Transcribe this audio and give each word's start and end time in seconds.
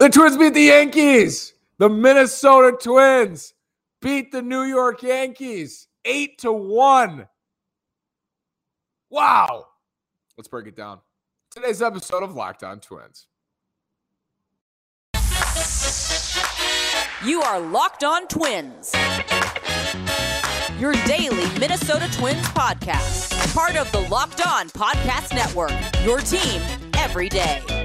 The 0.00 0.08
Twins 0.08 0.38
beat 0.38 0.54
the 0.54 0.62
Yankees. 0.62 1.52
The 1.76 1.90
Minnesota 1.90 2.74
Twins 2.74 3.52
beat 4.00 4.32
the 4.32 4.40
New 4.40 4.62
York 4.62 5.02
Yankees 5.02 5.88
8 6.06 6.38
to 6.38 6.52
1. 6.52 7.28
Wow. 9.10 9.66
Let's 10.38 10.48
break 10.48 10.66
it 10.66 10.74
down. 10.74 11.00
Today's 11.50 11.82
episode 11.82 12.22
of 12.22 12.34
Locked 12.34 12.64
On 12.64 12.80
Twins. 12.80 13.26
You 17.22 17.42
are 17.42 17.60
Locked 17.60 18.02
On 18.02 18.26
Twins. 18.26 18.94
Your 20.78 20.94
daily 21.04 21.46
Minnesota 21.58 22.08
Twins 22.10 22.46
podcast. 22.48 23.54
Part 23.54 23.76
of 23.76 23.92
the 23.92 24.00
Locked 24.08 24.46
On 24.46 24.70
Podcast 24.70 25.34
Network. 25.34 25.72
Your 26.06 26.20
team 26.20 26.62
every 26.96 27.28
day. 27.28 27.79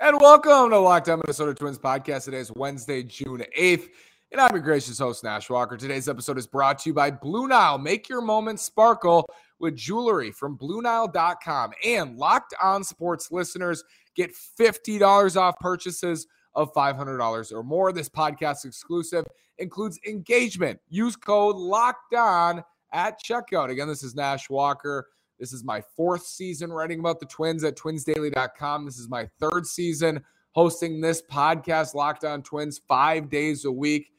And 0.00 0.20
welcome 0.20 0.70
to 0.70 0.78
Locked 0.78 1.08
On 1.08 1.20
Minnesota 1.24 1.54
Twins 1.54 1.78
podcast. 1.78 2.24
Today 2.24 2.38
is 2.38 2.50
Wednesday, 2.56 3.04
June 3.04 3.44
8th. 3.56 3.90
And 4.32 4.40
I'm 4.40 4.50
your 4.52 4.60
gracious 4.60 4.98
host, 4.98 5.22
Nash 5.22 5.48
Walker. 5.48 5.76
Today's 5.76 6.08
episode 6.08 6.36
is 6.36 6.48
brought 6.48 6.80
to 6.80 6.90
you 6.90 6.94
by 6.94 7.12
Blue 7.12 7.46
Nile. 7.46 7.78
Make 7.78 8.08
your 8.08 8.20
moments 8.20 8.64
sparkle 8.64 9.24
with 9.60 9.76
jewelry 9.76 10.32
from 10.32 10.58
BlueNile.com. 10.58 11.74
And 11.86 12.16
Locked 12.16 12.54
On 12.60 12.82
Sports 12.82 13.30
listeners 13.30 13.84
get 14.16 14.32
$50 14.58 15.36
off 15.40 15.56
purchases 15.60 16.26
of 16.56 16.74
$500 16.74 17.52
or 17.52 17.62
more. 17.62 17.92
This 17.92 18.08
podcast 18.08 18.64
exclusive 18.64 19.24
includes 19.58 20.00
engagement. 20.04 20.80
Use 20.88 21.14
code 21.14 21.54
Locked 21.54 22.14
On 22.14 22.64
at 22.92 23.22
checkout. 23.22 23.70
Again, 23.70 23.86
this 23.86 24.02
is 24.02 24.16
Nash 24.16 24.50
Walker. 24.50 25.06
This 25.44 25.52
is 25.52 25.62
my 25.62 25.82
fourth 25.94 26.24
season 26.24 26.72
writing 26.72 27.00
about 27.00 27.20
the 27.20 27.26
Twins 27.26 27.64
at 27.64 27.76
twinsdaily.com. 27.76 28.86
This 28.86 28.98
is 28.98 29.10
my 29.10 29.28
third 29.38 29.66
season 29.66 30.24
hosting 30.52 31.02
this 31.02 31.20
podcast, 31.20 31.94
Locked 31.94 32.24
On 32.24 32.42
Twins, 32.42 32.80
five 32.88 33.28
days 33.28 33.66
a 33.66 33.70
week. 33.70 34.10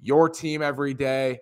Your 0.00 0.28
team 0.28 0.62
every 0.62 0.94
day. 0.94 1.40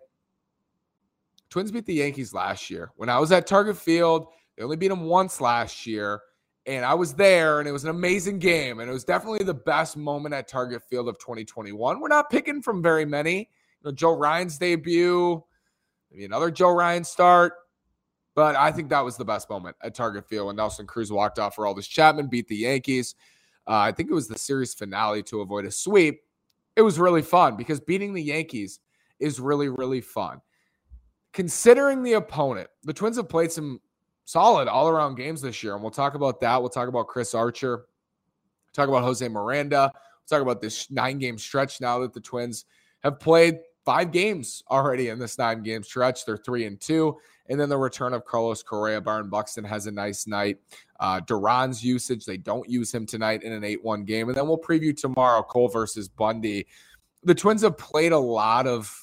Twins 1.51 1.71
beat 1.71 1.85
the 1.85 1.93
Yankees 1.93 2.33
last 2.33 2.71
year. 2.71 2.91
When 2.97 3.11
I 3.11 3.19
was 3.19 3.31
at 3.31 3.47
Target 3.47 3.77
Field, 3.77 4.29
they 4.57 4.63
only 4.63 4.77
beat 4.77 4.89
them 4.89 5.05
once 5.05 5.43
last 5.43 5.87
year. 5.87 6.23
And 6.65 6.83
I 6.83 6.95
was 6.95 7.13
there, 7.13 7.59
and 7.59 7.69
it 7.69 7.73
was 7.73 7.85
an 7.85 7.91
amazing 7.91 8.39
game. 8.39 8.81
And 8.81 8.89
it 8.89 8.95
was 8.95 9.05
definitely 9.05 9.45
the 9.45 9.53
best 9.53 9.99
moment 9.99 10.35
at 10.35 10.49
Target 10.49 10.83
Field 10.89 11.07
of 11.07 11.19
2021. 11.19 12.01
We're 12.01 12.09
not 12.09 12.31
picking 12.31 12.63
from 12.63 12.83
very 12.83 13.05
many. 13.05 13.41
You 13.41 13.91
know, 13.91 13.93
Joe 13.93 14.17
Ryan's 14.17 14.57
debut, 14.57 15.45
maybe 16.11 16.25
another 16.25 16.51
Joe 16.51 16.71
Ryan 16.71 17.05
start. 17.05 17.53
But 18.39 18.55
I 18.55 18.71
think 18.71 18.89
that 18.91 19.05
was 19.05 19.17
the 19.17 19.25
best 19.25 19.51
moment 19.51 19.75
at 19.83 19.97
Target 19.97 20.25
Field 20.25 20.47
when 20.47 20.55
Nelson 20.55 20.87
Cruz 20.87 21.11
walked 21.11 21.41
off 21.41 21.57
for 21.57 21.65
Aroldis 21.65 21.89
Chapman, 21.89 22.29
beat 22.29 22.47
the 22.47 22.55
Yankees. 22.55 23.17
Uh, 23.67 23.79
I 23.79 23.91
think 23.91 24.09
it 24.09 24.15
was 24.15 24.29
the 24.29 24.39
series 24.39 24.75
finale 24.75 25.25
to 25.25 25.41
avoid 25.41 25.65
a 25.65 25.73
sweep. 25.73 26.21
It 26.77 26.83
was 26.83 27.01
really 27.01 27.21
fun 27.21 27.57
because 27.57 27.81
beating 27.81 28.15
the 28.15 28.23
Yankees 28.23 28.79
is 29.19 29.41
really, 29.41 29.69
really 29.69 30.01
fun. 30.01 30.41
Considering 31.33 32.05
the 32.05 32.13
opponent, 32.13 32.69
the 32.85 32.93
Twins 32.93 33.17
have 33.17 33.29
played 33.29 33.51
some 33.51 33.81
solid 34.25 34.69
all 34.69 34.87
around 34.89 35.17
games 35.17 35.43
this 35.43 35.61
year. 35.65 35.75
And 35.75 35.83
we'll 35.83 35.91
talk 35.91 36.15
about 36.15 36.39
that. 36.39 36.61
We'll 36.61 36.71
talk 36.71 36.87
about 36.87 37.09
Chris 37.09 37.35
Archer, 37.35 37.87
talk 38.73 38.89
about 38.89 39.03
Jose 39.03 39.27
Miranda, 39.27 39.91
we'll 39.93 40.39
talk 40.39 40.43
about 40.43 40.61
this 40.61 40.89
nine 40.93 41.19
game 41.19 41.39
stretch 41.39 41.81
now 41.81 41.99
that 41.99 42.13
the 42.13 42.21
Twins 42.21 42.67
have 43.03 43.19
played 43.19 43.59
five 43.89 44.13
games 44.13 44.63
already 44.71 45.09
in 45.09 45.19
this 45.19 45.39
nine 45.39 45.63
game 45.63 45.83
stretch. 45.83 46.27
They're 46.27 46.37
three 46.37 46.67
and 46.67 46.79
two. 46.79 47.17
And 47.49 47.59
then 47.59 47.71
the 47.71 47.79
return 47.79 48.13
of 48.13 48.27
Carlos 48.27 48.63
Correa. 48.63 49.01
Byron 49.01 49.31
Buxton 49.31 49.65
has 49.65 49.87
a 49.87 49.91
nice 49.91 50.27
night. 50.27 50.59
Uh, 51.01 51.21
Duran's 51.21 51.83
usage, 51.83 52.27
they 52.27 52.37
don't 52.37 52.69
use 52.69 52.93
him 52.93 53.07
tonight 53.07 53.45
in 53.45 53.53
an 53.55 53.65
8 53.65 53.83
1 53.83 54.05
game. 54.05 54.29
And 54.29 54.37
then 54.37 54.47
we'll 54.47 54.59
preview 54.59 54.95
tomorrow 54.95 55.43
Cole 55.43 55.69
versus 55.69 56.07
Bundy. 56.07 56.67
The 57.25 57.35
Twins 57.35 57.63
have 57.63 57.79
played 57.79 58.13
a 58.13 58.19
lot 58.19 58.67
of 58.67 58.95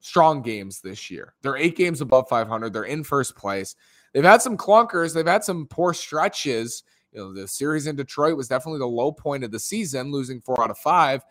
strong 0.00 0.42
games 0.42 0.80
this 0.80 1.08
year. 1.08 1.34
They're 1.42 1.56
eight 1.56 1.76
games 1.76 2.00
above 2.00 2.28
500. 2.28 2.72
They're 2.72 2.82
in 2.82 3.04
first 3.04 3.36
place. 3.36 3.76
They've 4.12 4.24
had 4.24 4.42
some 4.42 4.56
clunkers, 4.56 5.14
they've 5.14 5.24
had 5.24 5.44
some 5.44 5.68
poor 5.68 5.94
stretches. 5.94 6.82
You 7.12 7.20
know, 7.20 7.32
the 7.32 7.46
series 7.46 7.86
in 7.86 7.94
Detroit 7.94 8.36
was 8.36 8.48
definitely 8.48 8.80
the 8.80 8.86
low 8.86 9.12
point 9.12 9.44
of 9.44 9.52
the 9.52 9.60
season, 9.60 10.10
losing 10.10 10.40
four 10.40 10.60
out 10.64 10.70
of 10.70 10.78
five. 10.78 11.22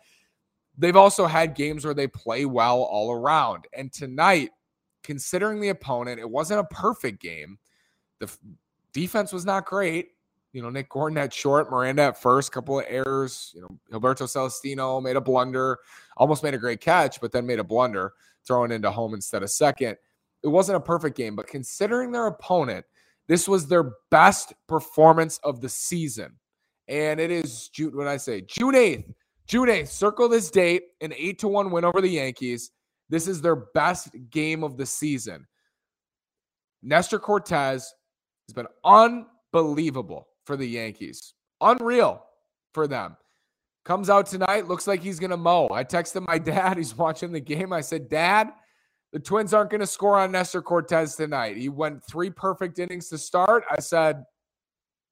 They've 0.78 0.96
also 0.96 1.26
had 1.26 1.54
games 1.54 1.84
where 1.84 1.94
they 1.94 2.06
play 2.06 2.44
well 2.44 2.82
all 2.82 3.12
around. 3.12 3.66
And 3.72 3.92
tonight, 3.92 4.50
considering 5.02 5.60
the 5.60 5.70
opponent, 5.70 6.20
it 6.20 6.28
wasn't 6.28 6.60
a 6.60 6.64
perfect 6.64 7.20
game. 7.20 7.58
The 8.18 8.26
f- 8.26 8.38
defense 8.92 9.32
was 9.32 9.44
not 9.44 9.66
great. 9.66 10.10
You 10.52 10.62
know, 10.62 10.70
Nick 10.70 10.88
Gordon 10.88 11.18
at 11.18 11.32
short, 11.32 11.70
Miranda 11.70 12.02
at 12.02 12.20
first, 12.20 12.52
couple 12.52 12.78
of 12.78 12.86
errors. 12.88 13.52
You 13.54 13.62
know, 13.62 13.78
Gilberto 13.92 14.26
Celestino 14.26 15.02
made 15.02 15.16
a 15.16 15.20
blunder, 15.20 15.78
almost 16.16 16.42
made 16.42 16.54
a 16.54 16.58
great 16.58 16.80
catch, 16.80 17.20
but 17.20 17.30
then 17.32 17.46
made 17.46 17.58
a 17.58 17.64
blunder, 17.64 18.14
throwing 18.46 18.72
into 18.72 18.90
home 18.90 19.14
instead 19.14 19.42
of 19.42 19.50
second. 19.50 19.96
It 20.42 20.48
wasn't 20.48 20.76
a 20.76 20.80
perfect 20.80 21.16
game, 21.16 21.36
but 21.36 21.46
considering 21.46 22.10
their 22.10 22.26
opponent, 22.26 22.86
this 23.26 23.48
was 23.48 23.66
their 23.66 23.92
best 24.10 24.54
performance 24.66 25.38
of 25.42 25.60
the 25.60 25.68
season. 25.68 26.32
And 26.88 27.18
it 27.20 27.30
is 27.30 27.68
June, 27.68 27.96
when 27.96 28.06
I 28.06 28.16
say 28.16 28.42
June 28.42 28.74
8th, 28.74 29.12
June 29.46 29.68
8th, 29.68 29.88
circle 29.88 30.28
this 30.28 30.50
date, 30.50 30.84
an 31.00 31.12
8 31.16 31.38
to 31.40 31.48
1 31.48 31.70
win 31.70 31.84
over 31.84 32.00
the 32.00 32.08
Yankees. 32.08 32.72
This 33.08 33.28
is 33.28 33.40
their 33.40 33.56
best 33.56 34.08
game 34.30 34.64
of 34.64 34.76
the 34.76 34.86
season. 34.86 35.46
Nestor 36.82 37.18
Cortes 37.18 37.50
has 37.50 38.54
been 38.54 38.66
unbelievable 38.84 40.26
for 40.44 40.56
the 40.56 40.66
Yankees. 40.66 41.34
Unreal 41.60 42.24
for 42.74 42.86
them. 42.86 43.16
Comes 43.84 44.10
out 44.10 44.26
tonight, 44.26 44.66
looks 44.66 44.88
like 44.88 45.00
he's 45.00 45.20
going 45.20 45.30
to 45.30 45.36
mow. 45.36 45.68
I 45.70 45.84
texted 45.84 46.26
my 46.26 46.38
dad, 46.54 46.76
he's 46.76 46.96
watching 46.96 47.30
the 47.30 47.40
game. 47.40 47.72
I 47.72 47.80
said, 47.80 48.08
Dad, 48.08 48.50
the 49.12 49.20
Twins 49.20 49.54
aren't 49.54 49.70
going 49.70 49.80
to 49.80 49.86
score 49.86 50.18
on 50.18 50.32
Nestor 50.32 50.60
Cortes 50.60 51.14
tonight. 51.14 51.56
He 51.56 51.68
went 51.68 52.02
three 52.10 52.30
perfect 52.30 52.80
innings 52.80 53.08
to 53.10 53.18
start. 53.18 53.64
I 53.70 53.78
said, 53.78 54.24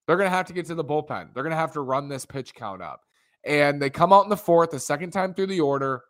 they're 0.06 0.16
going 0.16 0.28
to 0.28 0.36
have 0.36 0.46
to 0.46 0.52
get 0.52 0.66
to 0.66 0.74
the 0.74 0.84
bullpen. 0.84 1.32
They're 1.32 1.44
going 1.44 1.52
to 1.52 1.56
have 1.56 1.72
to 1.72 1.80
run 1.80 2.08
this 2.08 2.26
pitch 2.26 2.52
count 2.54 2.82
up. 2.82 3.00
And 3.46 3.80
they 3.80 3.90
come 3.90 4.12
out 4.12 4.24
in 4.24 4.30
the 4.30 4.36
fourth, 4.36 4.70
the 4.70 4.80
second 4.80 5.10
time 5.10 5.34
through 5.34 5.48
the 5.48 5.60
order 5.60 6.02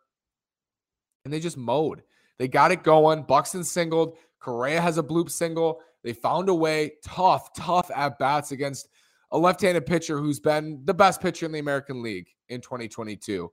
and 1.25 1.33
they 1.33 1.41
just 1.41 1.57
mowed. 1.57 2.03
They 2.39 2.49
got 2.49 2.73
it 2.73 2.83
going. 2.83 3.23
Buxton 3.23 3.65
singled. 3.65 4.17
Correa 4.41 4.81
has 4.81 4.99
a 4.99 5.03
bloop 5.03 5.31
single. 5.31 5.81
They 6.03 6.13
found 6.13 6.49
a 6.49 6.55
way. 6.55 6.93
Tough, 7.05 7.55
tough 7.55 7.91
at 7.95 8.19
bats 8.19 8.53
against 8.53 8.89
a 9.31 9.39
left 9.39 9.63
handed 9.63 9.87
pitcher 9.87 10.19
who's 10.19 10.41
been 10.41 10.83
the 10.85 10.95
best 10.95 11.21
pitcher 11.21 11.47
in 11.47 11.53
the 11.53 11.59
American 11.59 12.03
League 12.03 12.29
in 12.49 12.61
2022. 12.61 13.51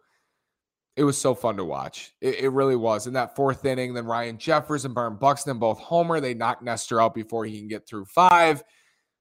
It 0.98 1.04
was 1.06 1.18
so 1.18 1.34
fun 1.34 1.56
to 1.56 1.64
watch. 1.64 2.14
It, 2.20 2.40
it 2.40 2.50
really 2.50 2.76
was. 2.76 3.08
In 3.08 3.14
that 3.14 3.36
fourth 3.36 3.64
inning, 3.64 3.94
then 3.94 4.06
Ryan 4.06 4.38
Jeffers 4.38 4.84
and 4.84 4.94
Byron 4.94 5.16
Buxton 5.16 5.58
both 5.58 5.80
homer. 5.80 6.20
They 6.20 6.34
knock 6.34 6.62
Nestor 6.62 7.00
out 7.00 7.14
before 7.14 7.46
he 7.46 7.58
can 7.58 7.70
get 7.70 7.88
through 7.88 8.06
five. 8.06 8.64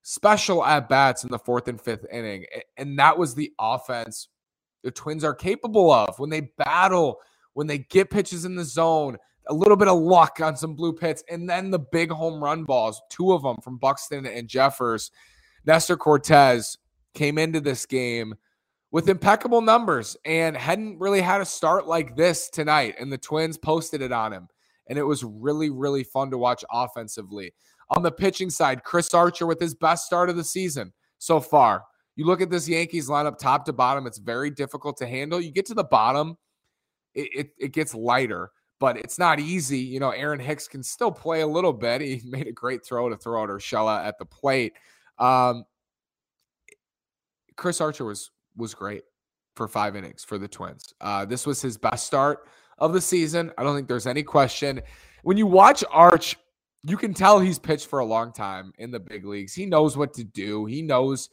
Special 0.03 0.65
at 0.65 0.88
bats 0.88 1.22
in 1.22 1.31
the 1.31 1.38
fourth 1.38 1.69
and 1.69 1.81
fifth 1.81 2.06
inning. 2.10 2.47
And 2.77 2.98
that 2.98 3.16
was 3.16 3.34
the 3.34 3.53
offense 3.60 4.28
the 4.82 4.91
Twins 4.91 5.24
are 5.24 5.34
capable 5.34 5.91
of 5.92 6.18
when 6.18 6.30
they 6.30 6.52
battle 6.58 7.20
when 7.54 7.66
they 7.66 7.78
get 7.78 8.10
pitches 8.10 8.44
in 8.44 8.54
the 8.54 8.64
zone, 8.64 9.16
a 9.48 9.54
little 9.54 9.76
bit 9.76 9.88
of 9.88 9.98
luck 9.98 10.41
on 10.41 10.56
some 10.56 10.74
blue 10.74 10.92
pits, 10.92 11.24
and 11.28 11.48
then 11.48 11.70
the 11.70 11.78
big 11.78 12.10
home 12.10 12.42
run 12.42 12.64
balls, 12.64 13.02
two 13.10 13.32
of 13.32 13.42
them 13.42 13.56
from 13.62 13.78
Buxton 13.78 14.26
and 14.26 14.48
Jeffers. 14.48 15.10
Nestor 15.66 15.96
Cortes 15.96 16.78
came 17.14 17.38
into 17.38 17.60
this 17.60 17.86
game 17.86 18.34
with 18.92 19.08
impeccable 19.08 19.60
numbers 19.60 20.16
and 20.24 20.56
hadn't 20.56 20.98
really 20.98 21.20
had 21.20 21.41
a 21.41 21.44
start 21.44 21.86
like 21.86 22.16
this 22.16 22.48
tonight. 22.50 22.94
And 22.98 23.12
the 23.12 23.18
Twins 23.18 23.58
posted 23.58 24.02
it 24.02 24.12
on 24.12 24.32
him. 24.32 24.48
And 24.88 24.98
it 24.98 25.04
was 25.04 25.22
really, 25.22 25.70
really 25.70 26.02
fun 26.02 26.30
to 26.30 26.38
watch 26.38 26.64
offensively. 26.72 27.52
On 27.91 28.03
the 28.03 28.10
pitching 28.10 28.50
side, 28.50 28.83
Chris 28.83 29.15
Archer 29.15 29.47
with 29.47 29.60
his 29.60 29.74
best 29.74 30.06
start 30.06 30.30
of 30.30 30.36
the 30.36 30.44
season 30.44 30.92
so 31.18 31.41
far. 31.41 31.84
You 32.16 32.27
look 32.27 32.41
at 32.41 32.51
this 32.51 32.68
Yankees 32.68 33.09
lineup 33.09 33.39
top 33.39 33.65
to 33.66 33.72
bottom, 33.72 34.07
it's 34.07 34.18
very 34.18 34.51
difficult 34.51 34.97
to 34.98 35.07
handle. 35.07 35.41
You 35.41 35.51
get 35.51 35.66
to 35.66 35.74
the 35.74 35.84
bottom, 35.84 36.36
it, 37.15 37.28
it, 37.34 37.51
it 37.59 37.72
gets 37.72 37.95
lighter, 37.95 38.51
but 38.78 38.97
it's 38.97 39.18
not 39.18 39.41
easy. 39.41 39.78
You 39.78 40.01
know, 40.01 40.10
Aaron 40.10 40.41
Hicks 40.41 40.68
can 40.68 40.83
still 40.83 41.10
play 41.10 41.41
a 41.41 41.47
little 41.47 41.72
bit. 41.72 42.01
He 42.03 42.22
made 42.24 42.47
a 42.47 42.53
great 42.53 42.84
throw 42.84 43.09
to 43.09 43.16
throw 43.16 43.42
out 43.42 43.48
Urshela 43.48 44.04
at 44.04 44.18
the 44.18 44.27
plate. 44.27 44.74
Um, 45.18 45.65
Chris 47.57 47.80
Archer 47.80 48.04
was 48.04 48.30
was 48.57 48.74
great 48.74 49.03
for 49.54 49.68
five 49.68 49.97
innings 49.97 50.24
for 50.24 50.39
the 50.39 50.48
Twins. 50.48 50.95
Uh, 51.01 51.24
this 51.24 51.47
was 51.47 51.60
his 51.60 51.77
best 51.77 52.07
start 52.07 52.48
of 52.78 52.92
the 52.92 53.01
season. 53.01 53.53
I 53.59 53.62
don't 53.62 53.77
think 53.77 53.89
there's 53.89 54.07
any 54.07 54.22
question. 54.22 54.80
When 55.22 55.36
you 55.36 55.47
watch 55.47 55.84
Arch, 55.91 56.36
you 56.83 56.97
can 56.97 57.12
tell 57.12 57.39
he's 57.39 57.59
pitched 57.59 57.86
for 57.86 57.98
a 57.98 58.04
long 58.04 58.33
time 58.33 58.72
in 58.78 58.91
the 58.91 59.01
big 59.01 59.27
leagues. 59.27 59.53
He 59.53 59.66
knows 59.66 59.97
what 59.97 60.15
to 60.15 60.24
do. 60.24 60.65
He 60.65 60.80
knows 60.80 61.28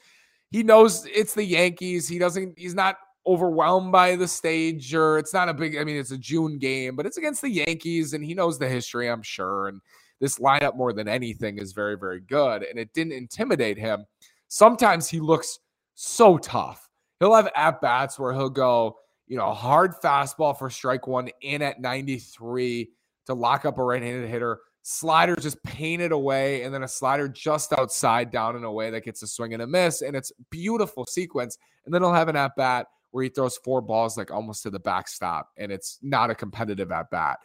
he 0.52 0.64
knows 0.64 1.06
it's 1.14 1.34
the 1.34 1.44
Yankees. 1.44 2.08
He 2.08 2.20
doesn't 2.20 2.58
he's 2.58 2.76
not 2.76 2.98
overwhelmed 3.26 3.92
by 3.92 4.16
the 4.16 4.28
stage 4.28 4.94
or 4.94 5.18
it's 5.18 5.34
not 5.34 5.50
a 5.50 5.54
big 5.54 5.78
I 5.78 5.84
mean 5.84 5.98
it's 5.98 6.12
a 6.12 6.18
June 6.18 6.58
game, 6.58 6.96
but 6.96 7.06
it's 7.06 7.18
against 7.18 7.42
the 7.42 7.50
Yankees 7.50 8.14
and 8.14 8.24
he 8.24 8.34
knows 8.34 8.58
the 8.58 8.70
history, 8.70 9.10
I'm 9.10 9.24
sure. 9.24 9.68
And 9.68 9.82
this 10.20 10.40
lineup 10.40 10.76
more 10.76 10.94
than 10.94 11.08
anything 11.08 11.58
is 11.58 11.74
very, 11.74 11.98
very 11.98 12.22
good. 12.22 12.64
And 12.64 12.80
it 12.80 12.94
didn't 12.94 13.14
intimidate 13.14 13.78
him. 13.78 14.06
Sometimes 14.48 15.10
he 15.10 15.20
looks 15.20 15.60
so 15.96 16.38
tough. 16.38 16.90
He'll 17.20 17.36
have 17.36 17.50
at 17.56 17.82
bats 17.82 18.18
where 18.18 18.34
he'll 18.34 18.50
go, 18.50 18.98
you 19.28 19.38
know, 19.38 19.52
hard 19.52 19.94
fastball 20.02 20.58
for 20.58 20.70
strike 20.70 21.08
one 21.08 21.30
in 21.42 21.62
at 21.62 21.82
93 21.82 22.90
to 23.26 23.34
lock 23.34 23.66
up 23.66 23.78
a 23.78 23.84
right 23.84 24.02
handed 24.02 24.30
hitter. 24.30 24.60
Slider 24.90 25.36
just 25.36 25.62
painted 25.64 26.14
away, 26.14 26.64
and 26.64 26.74
then 26.74 26.84
a 26.84 26.88
slider 26.88 27.28
just 27.28 27.74
outside 27.78 28.32
down 28.32 28.56
and 28.56 28.64
away 28.64 28.90
that 28.90 29.04
gets 29.04 29.22
a 29.22 29.28
swing 29.28 29.52
and 29.52 29.62
a 29.62 29.68
miss. 29.68 30.02
And 30.02 30.16
it's 30.16 30.32
beautiful 30.50 31.06
sequence. 31.06 31.58
And 31.84 31.94
then 31.94 32.02
he'll 32.02 32.14
have 32.14 32.30
an 32.30 32.38
at 32.38 32.56
bat 32.56 32.88
where 33.12 33.26
he 33.26 33.30
throws 33.30 33.58
four 33.58 33.82
balls 33.82 34.18
like 34.18 34.32
almost 34.32 34.64
to 34.64 34.70
the 34.70 34.80
backstop, 34.80 35.50
and 35.58 35.74
it's 35.74 36.00
not 36.02 36.30
a 36.30 36.36
competitive 36.36 36.90
at 36.94 37.10
bat. 37.12 37.40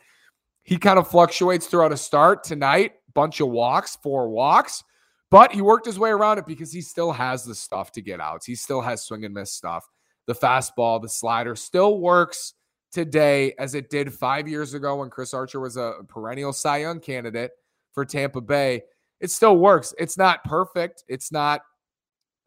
He 0.62 0.78
kind 0.78 1.00
of 1.00 1.08
fluctuates 1.08 1.66
throughout 1.66 1.90
a 1.90 1.96
start 1.96 2.44
tonight, 2.44 2.92
bunch 3.12 3.40
of 3.40 3.48
walks, 3.48 3.98
four 4.04 4.28
walks, 4.28 4.84
but 5.28 5.50
he 5.50 5.62
worked 5.62 5.86
his 5.86 5.98
way 5.98 6.10
around 6.10 6.38
it 6.38 6.46
because 6.46 6.72
he 6.72 6.80
still 6.80 7.10
has 7.10 7.42
the 7.42 7.56
stuff 7.56 7.90
to 7.92 8.00
get 8.00 8.20
outs. 8.20 8.46
He 8.46 8.54
still 8.54 8.82
has 8.82 9.02
swing 9.02 9.24
and 9.24 9.34
miss 9.34 9.50
stuff. 9.50 9.84
The 10.28 10.34
fastball, 10.36 11.02
the 11.02 11.08
slider 11.08 11.56
still 11.56 11.98
works 11.98 12.54
today 12.92 13.54
as 13.58 13.74
it 13.74 13.90
did 13.90 14.12
five 14.12 14.46
years 14.46 14.74
ago 14.74 14.96
when 14.96 15.10
Chris 15.10 15.34
Archer 15.34 15.60
was 15.60 15.76
a 15.76 15.94
perennial 16.08 16.52
Cy 16.52 16.78
Young 16.78 17.00
candidate 17.00 17.50
for 17.92 18.04
Tampa 18.04 18.40
Bay. 18.40 18.82
It 19.20 19.30
still 19.30 19.56
works. 19.56 19.94
It's 19.98 20.18
not 20.18 20.44
perfect. 20.44 21.04
It's 21.08 21.32
not 21.32 21.62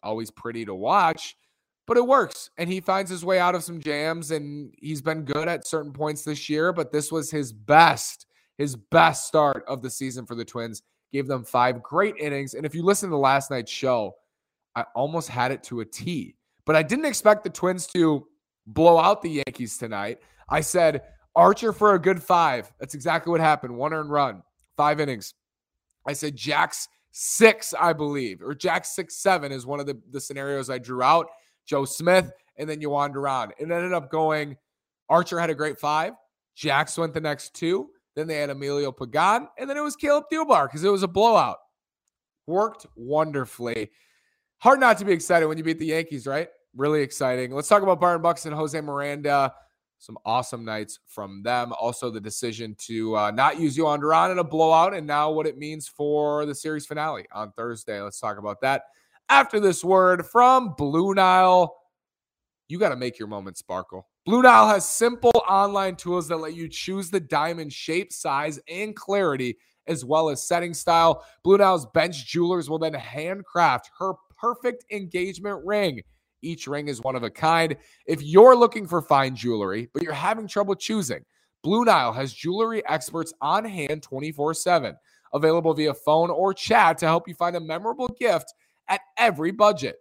always 0.04 0.30
pretty 0.30 0.66
to 0.66 0.76
watch, 0.76 1.36
but 1.88 1.98
it 1.98 2.06
works. 2.06 2.50
And 2.58 2.70
he 2.70 2.80
finds 2.80 3.10
his 3.10 3.26
way 3.26 3.40
out 3.40 3.56
of 3.56 3.64
some 3.64 3.80
jams 3.82 4.32
and 4.32 4.74
he's 4.78 5.02
been 5.02 5.24
good 5.24 5.48
at 5.48 5.68
certain 5.68 5.92
points 5.92 6.24
this 6.24 6.48
year, 6.48 6.72
but 6.72 6.92
this 6.92 7.12
was 7.12 7.32
his 7.32 7.52
best, 7.52 8.28
his 8.58 8.76
best 8.76 9.28
start 9.28 9.64
of 9.68 9.82
the 9.82 9.90
season 9.90 10.26
for 10.26 10.36
the 10.36 10.46
Twins. 10.46 10.84
Gave 11.12 11.28
them 11.28 11.44
five 11.44 11.82
great 11.82 12.16
innings. 12.20 12.54
And 12.54 12.66
if 12.66 12.76
you 12.76 12.84
listen 12.84 13.10
to 13.10 13.18
last 13.18 13.50
night's 13.50 13.72
show, 13.72 14.16
I 14.76 14.84
almost 14.96 15.30
had 15.30 15.52
it 15.52 15.64
to 15.64 15.80
a 15.80 15.86
T, 15.86 16.36
but 16.66 16.76
I 16.76 16.84
didn't 16.84 17.06
expect 17.06 17.44
the 17.44 17.50
Twins 17.50 17.88
to 17.88 18.28
blow 18.68 19.00
out 19.00 19.22
the 19.22 19.44
Yankees 19.46 19.78
tonight. 19.78 20.20
I 20.50 20.62
said 20.62 21.04
Archer 21.36 21.74
for 21.74 21.96
a 21.96 22.00
good 22.00 22.22
five. 22.22 22.72
That's 22.80 22.96
exactly 22.96 23.32
what 23.32 23.42
happened. 23.42 23.76
One 23.76 23.94
earned 23.94 24.12
run, 24.12 24.44
five 24.78 25.00
innings. 25.00 25.34
I 26.08 26.14
said 26.14 26.36
Jax 26.36 26.88
six, 27.12 27.74
I 27.80 27.94
believe, 27.94 28.42
or 28.42 28.54
Jax 28.54 28.96
six 28.96 29.18
seven 29.18 29.52
is 29.52 29.66
one 29.66 29.80
of 29.80 29.86
the, 29.86 30.00
the 30.12 30.20
scenarios 30.22 30.70
I 30.70 30.78
drew 30.78 31.02
out. 31.02 31.28
Joe 31.66 31.86
Smith, 31.86 32.32
and 32.58 32.70
then 32.70 32.80
you 32.80 32.92
wander 32.92 33.20
around. 33.20 33.54
It 33.58 33.64
ended 33.64 33.94
up 33.94 34.12
going. 34.12 34.56
Archer 35.10 35.40
had 35.40 35.50
a 35.50 35.56
great 35.56 35.80
five. 35.80 36.14
Jax 36.56 36.98
went 36.98 37.14
the 37.14 37.22
next 37.22 37.54
two. 37.54 37.90
Then 38.16 38.28
they 38.28 38.38
had 38.38 38.50
Emilio 38.50 38.92
Pagan, 38.92 39.48
and 39.58 39.70
then 39.70 39.78
it 39.78 39.82
was 39.82 39.96
Caleb 39.96 40.26
Thielbar 40.32 40.68
because 40.68 40.84
it 40.84 40.90
was 40.90 41.04
a 41.04 41.08
blowout. 41.08 41.58
Worked 42.48 42.86
wonderfully. 42.96 43.92
Hard 44.60 44.80
not 44.80 44.98
to 45.00 45.06
be 45.06 45.12
excited 45.12 45.48
when 45.48 45.58
you 45.58 45.64
beat 45.64 45.80
the 45.80 45.88
Yankees, 45.88 46.26
right? 46.28 46.48
Really 46.76 47.02
exciting. 47.02 47.52
Let's 47.52 47.70
talk 47.70 47.84
about 47.84 48.02
Byron 48.02 48.22
Buxton, 48.22 48.52
and 48.52 48.60
Jose 48.60 48.80
Miranda. 48.82 49.54
Some 49.98 50.18
awesome 50.26 50.66
nights 50.66 51.00
from 51.08 51.42
them. 51.42 51.74
Also, 51.80 52.12
the 52.12 52.20
decision 52.20 52.76
to 52.80 53.16
uh, 53.16 53.32
not 53.32 53.60
use 53.60 53.78
Jhoan 53.78 54.02
Duran 54.02 54.32
in 54.32 54.40
a 54.40 54.44
blowout, 54.44 54.94
and 54.94 55.08
now 55.08 55.32
what 55.32 55.48
it 55.48 55.58
means 55.58 55.88
for 55.88 56.46
the 56.46 56.54
series 56.54 56.86
finale 56.86 57.26
on 57.32 57.54
Thursday. 57.54 58.02
Let's 58.02 58.20
talk 58.20 58.38
about 58.38 58.60
that 58.62 58.84
after 59.30 59.60
this 59.60 59.86
word 59.86 60.26
from 60.26 60.76
Blue 60.78 61.14
Nile. 61.14 61.76
You 62.68 62.78
got 62.78 62.90
to 62.90 62.98
make 62.98 63.18
your 63.18 63.30
moment 63.30 63.58
sparkle. 63.58 64.08
Blue 64.26 64.42
Nile 64.42 64.68
has 64.68 64.88
simple 64.88 65.32
online 65.48 65.96
tools 65.96 66.28
that 66.28 66.38
let 66.38 66.56
you 66.56 66.68
choose 66.68 67.10
the 67.10 67.20
diamond 67.20 67.72
shape, 67.72 68.12
size, 68.12 68.60
and 68.68 68.96
clarity, 68.96 69.58
as 69.88 70.04
well 70.04 70.30
as 70.30 70.46
setting 70.46 70.74
style. 70.74 71.24
Blue 71.44 71.58
Nile's 71.58 71.86
bench 71.94 72.26
jewelers 72.26 72.70
will 72.70 72.80
then 72.80 72.96
handcraft 72.96 73.92
her 73.98 74.14
perfect 74.38 74.84
engagement 74.92 75.64
ring. 75.64 76.02
Each 76.46 76.68
ring 76.68 76.88
is 76.88 77.02
one 77.02 77.16
of 77.16 77.24
a 77.24 77.30
kind. 77.30 77.76
If 78.06 78.22
you're 78.22 78.56
looking 78.56 78.88
for 78.88 79.02
fine 79.02 79.36
jewelry, 79.36 79.90
but 79.94 80.04
you're 80.04 80.14
having 80.14 80.48
trouble 80.48 80.76
choosing, 80.76 81.26
Blue 81.64 81.84
Nile 81.84 82.14
has 82.14 82.32
jewelry 82.32 82.88
experts 82.88 83.34
on 83.42 83.66
hand 83.66 84.04
24 84.04 84.54
7, 84.54 84.96
available 85.34 85.74
via 85.74 85.94
phone 85.94 86.30
or 86.30 86.54
chat 86.54 87.00
to 87.00 87.08
help 87.08 87.28
you 87.28 87.34
find 87.34 87.56
a 87.56 87.60
memorable 87.60 88.08
gift 88.20 88.54
at 88.88 89.02
every 89.18 89.52
budget. 89.52 89.96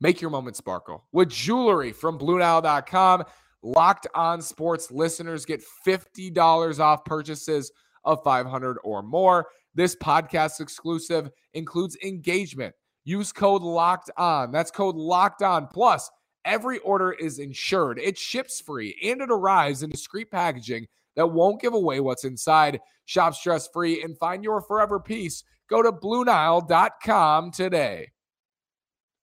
Make 0.00 0.20
your 0.20 0.30
moment 0.30 0.56
sparkle 0.56 1.06
with 1.12 1.30
jewelry 1.30 1.92
from 1.92 2.18
BlueNile.com. 2.18 3.24
Locked 3.62 4.06
on 4.14 4.40
sports 4.40 4.92
listeners 4.92 5.44
get 5.44 5.62
$50 5.86 6.78
off 6.78 7.04
purchases 7.04 7.72
of 8.04 8.22
500 8.22 8.78
or 8.84 9.02
more. 9.02 9.46
This 9.74 9.96
podcast 9.96 10.60
exclusive 10.60 11.30
includes 11.54 11.96
engagement. 12.04 12.74
Use 13.06 13.32
code 13.32 13.62
locked 13.62 14.10
on. 14.16 14.50
That's 14.50 14.72
code 14.72 14.96
locked 14.96 15.40
on. 15.40 15.68
Plus, 15.68 16.10
every 16.44 16.78
order 16.78 17.12
is 17.12 17.38
insured. 17.38 18.00
It 18.00 18.18
ships 18.18 18.60
free 18.60 18.98
and 19.02 19.20
it 19.20 19.30
arrives 19.30 19.84
in 19.84 19.90
discreet 19.90 20.28
packaging 20.30 20.88
that 21.14 21.28
won't 21.28 21.60
give 21.60 21.72
away 21.72 22.00
what's 22.00 22.24
inside. 22.24 22.80
Shop 23.04 23.34
stress 23.34 23.68
free 23.68 24.02
and 24.02 24.18
find 24.18 24.42
your 24.42 24.60
forever 24.60 24.98
piece. 24.98 25.44
Go 25.70 25.82
to 25.82 25.92
BlueNile.com 25.92 27.52
today. 27.52 28.10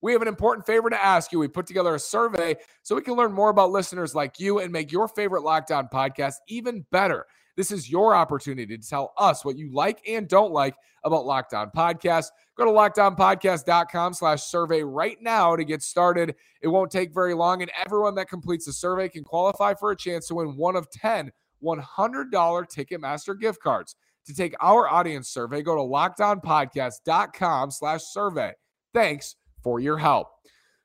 We 0.00 0.12
have 0.12 0.22
an 0.22 0.28
important 0.28 0.66
favor 0.66 0.88
to 0.88 1.04
ask 1.04 1.30
you. 1.30 1.38
We 1.38 1.48
put 1.48 1.66
together 1.66 1.94
a 1.94 1.98
survey 1.98 2.56
so 2.82 2.94
we 2.94 3.02
can 3.02 3.14
learn 3.14 3.32
more 3.32 3.50
about 3.50 3.70
listeners 3.70 4.14
like 4.14 4.40
you 4.40 4.60
and 4.60 4.72
make 4.72 4.92
your 4.92 5.08
favorite 5.08 5.42
Locked 5.42 5.70
On 5.70 5.88
podcast 5.88 6.36
even 6.48 6.86
better. 6.90 7.26
This 7.56 7.70
is 7.70 7.90
your 7.90 8.14
opportunity 8.14 8.76
to 8.76 8.88
tell 8.88 9.12
us 9.16 9.44
what 9.44 9.56
you 9.56 9.72
like 9.72 10.00
and 10.08 10.28
don't 10.28 10.52
like 10.52 10.74
about 11.04 11.26
Locked 11.26 11.54
On 11.54 11.70
Podcast. 11.70 12.26
Go 12.56 12.64
to 12.64 12.70
lockedonpodcast.com 12.70 14.14
slash 14.14 14.42
survey 14.42 14.82
right 14.82 15.18
now 15.20 15.54
to 15.54 15.64
get 15.64 15.82
started. 15.82 16.34
It 16.62 16.68
won't 16.68 16.90
take 16.90 17.14
very 17.14 17.34
long, 17.34 17.62
and 17.62 17.70
everyone 17.84 18.14
that 18.16 18.28
completes 18.28 18.66
the 18.66 18.72
survey 18.72 19.08
can 19.08 19.24
qualify 19.24 19.74
for 19.74 19.90
a 19.90 19.96
chance 19.96 20.26
to 20.28 20.36
win 20.36 20.56
one 20.56 20.76
of 20.76 20.90
10 20.90 21.30
$100 21.62 22.30
Ticketmaster 22.30 23.38
gift 23.38 23.60
cards. 23.60 23.96
To 24.26 24.34
take 24.34 24.54
our 24.60 24.88
audience 24.88 25.28
survey, 25.28 25.62
go 25.62 25.74
to 25.76 25.82
lockedonpodcast.com 25.82 27.70
slash 27.70 28.02
survey. 28.02 28.52
Thanks 28.94 29.36
for 29.62 29.80
your 29.80 29.98
help. 29.98 30.28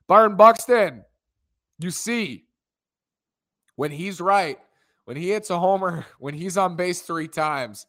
Byron 0.07 0.35
Buxton, 0.35 1.05
you 1.79 1.91
see, 1.91 2.45
when 3.75 3.91
he's 3.91 4.19
right, 4.19 4.57
when 5.09 5.17
he 5.17 5.29
hits 5.31 5.49
a 5.49 5.57
homer, 5.57 6.05
when 6.19 6.35
he's 6.35 6.55
on 6.55 6.75
base 6.75 7.01
three 7.01 7.27
times, 7.27 7.87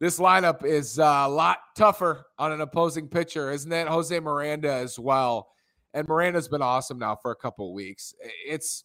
this 0.00 0.18
lineup 0.18 0.64
is 0.64 0.98
uh, 0.98 1.22
a 1.26 1.28
lot 1.28 1.58
tougher 1.76 2.26
on 2.40 2.50
an 2.50 2.60
opposing 2.60 3.06
pitcher, 3.06 3.52
isn't 3.52 3.70
it? 3.70 3.86
Jose 3.86 4.18
Miranda 4.18 4.72
as 4.72 4.98
well. 4.98 5.52
And 5.94 6.08
Miranda's 6.08 6.48
been 6.48 6.60
awesome 6.60 6.98
now 6.98 7.14
for 7.14 7.30
a 7.30 7.36
couple 7.36 7.72
weeks. 7.72 8.16
It's 8.44 8.82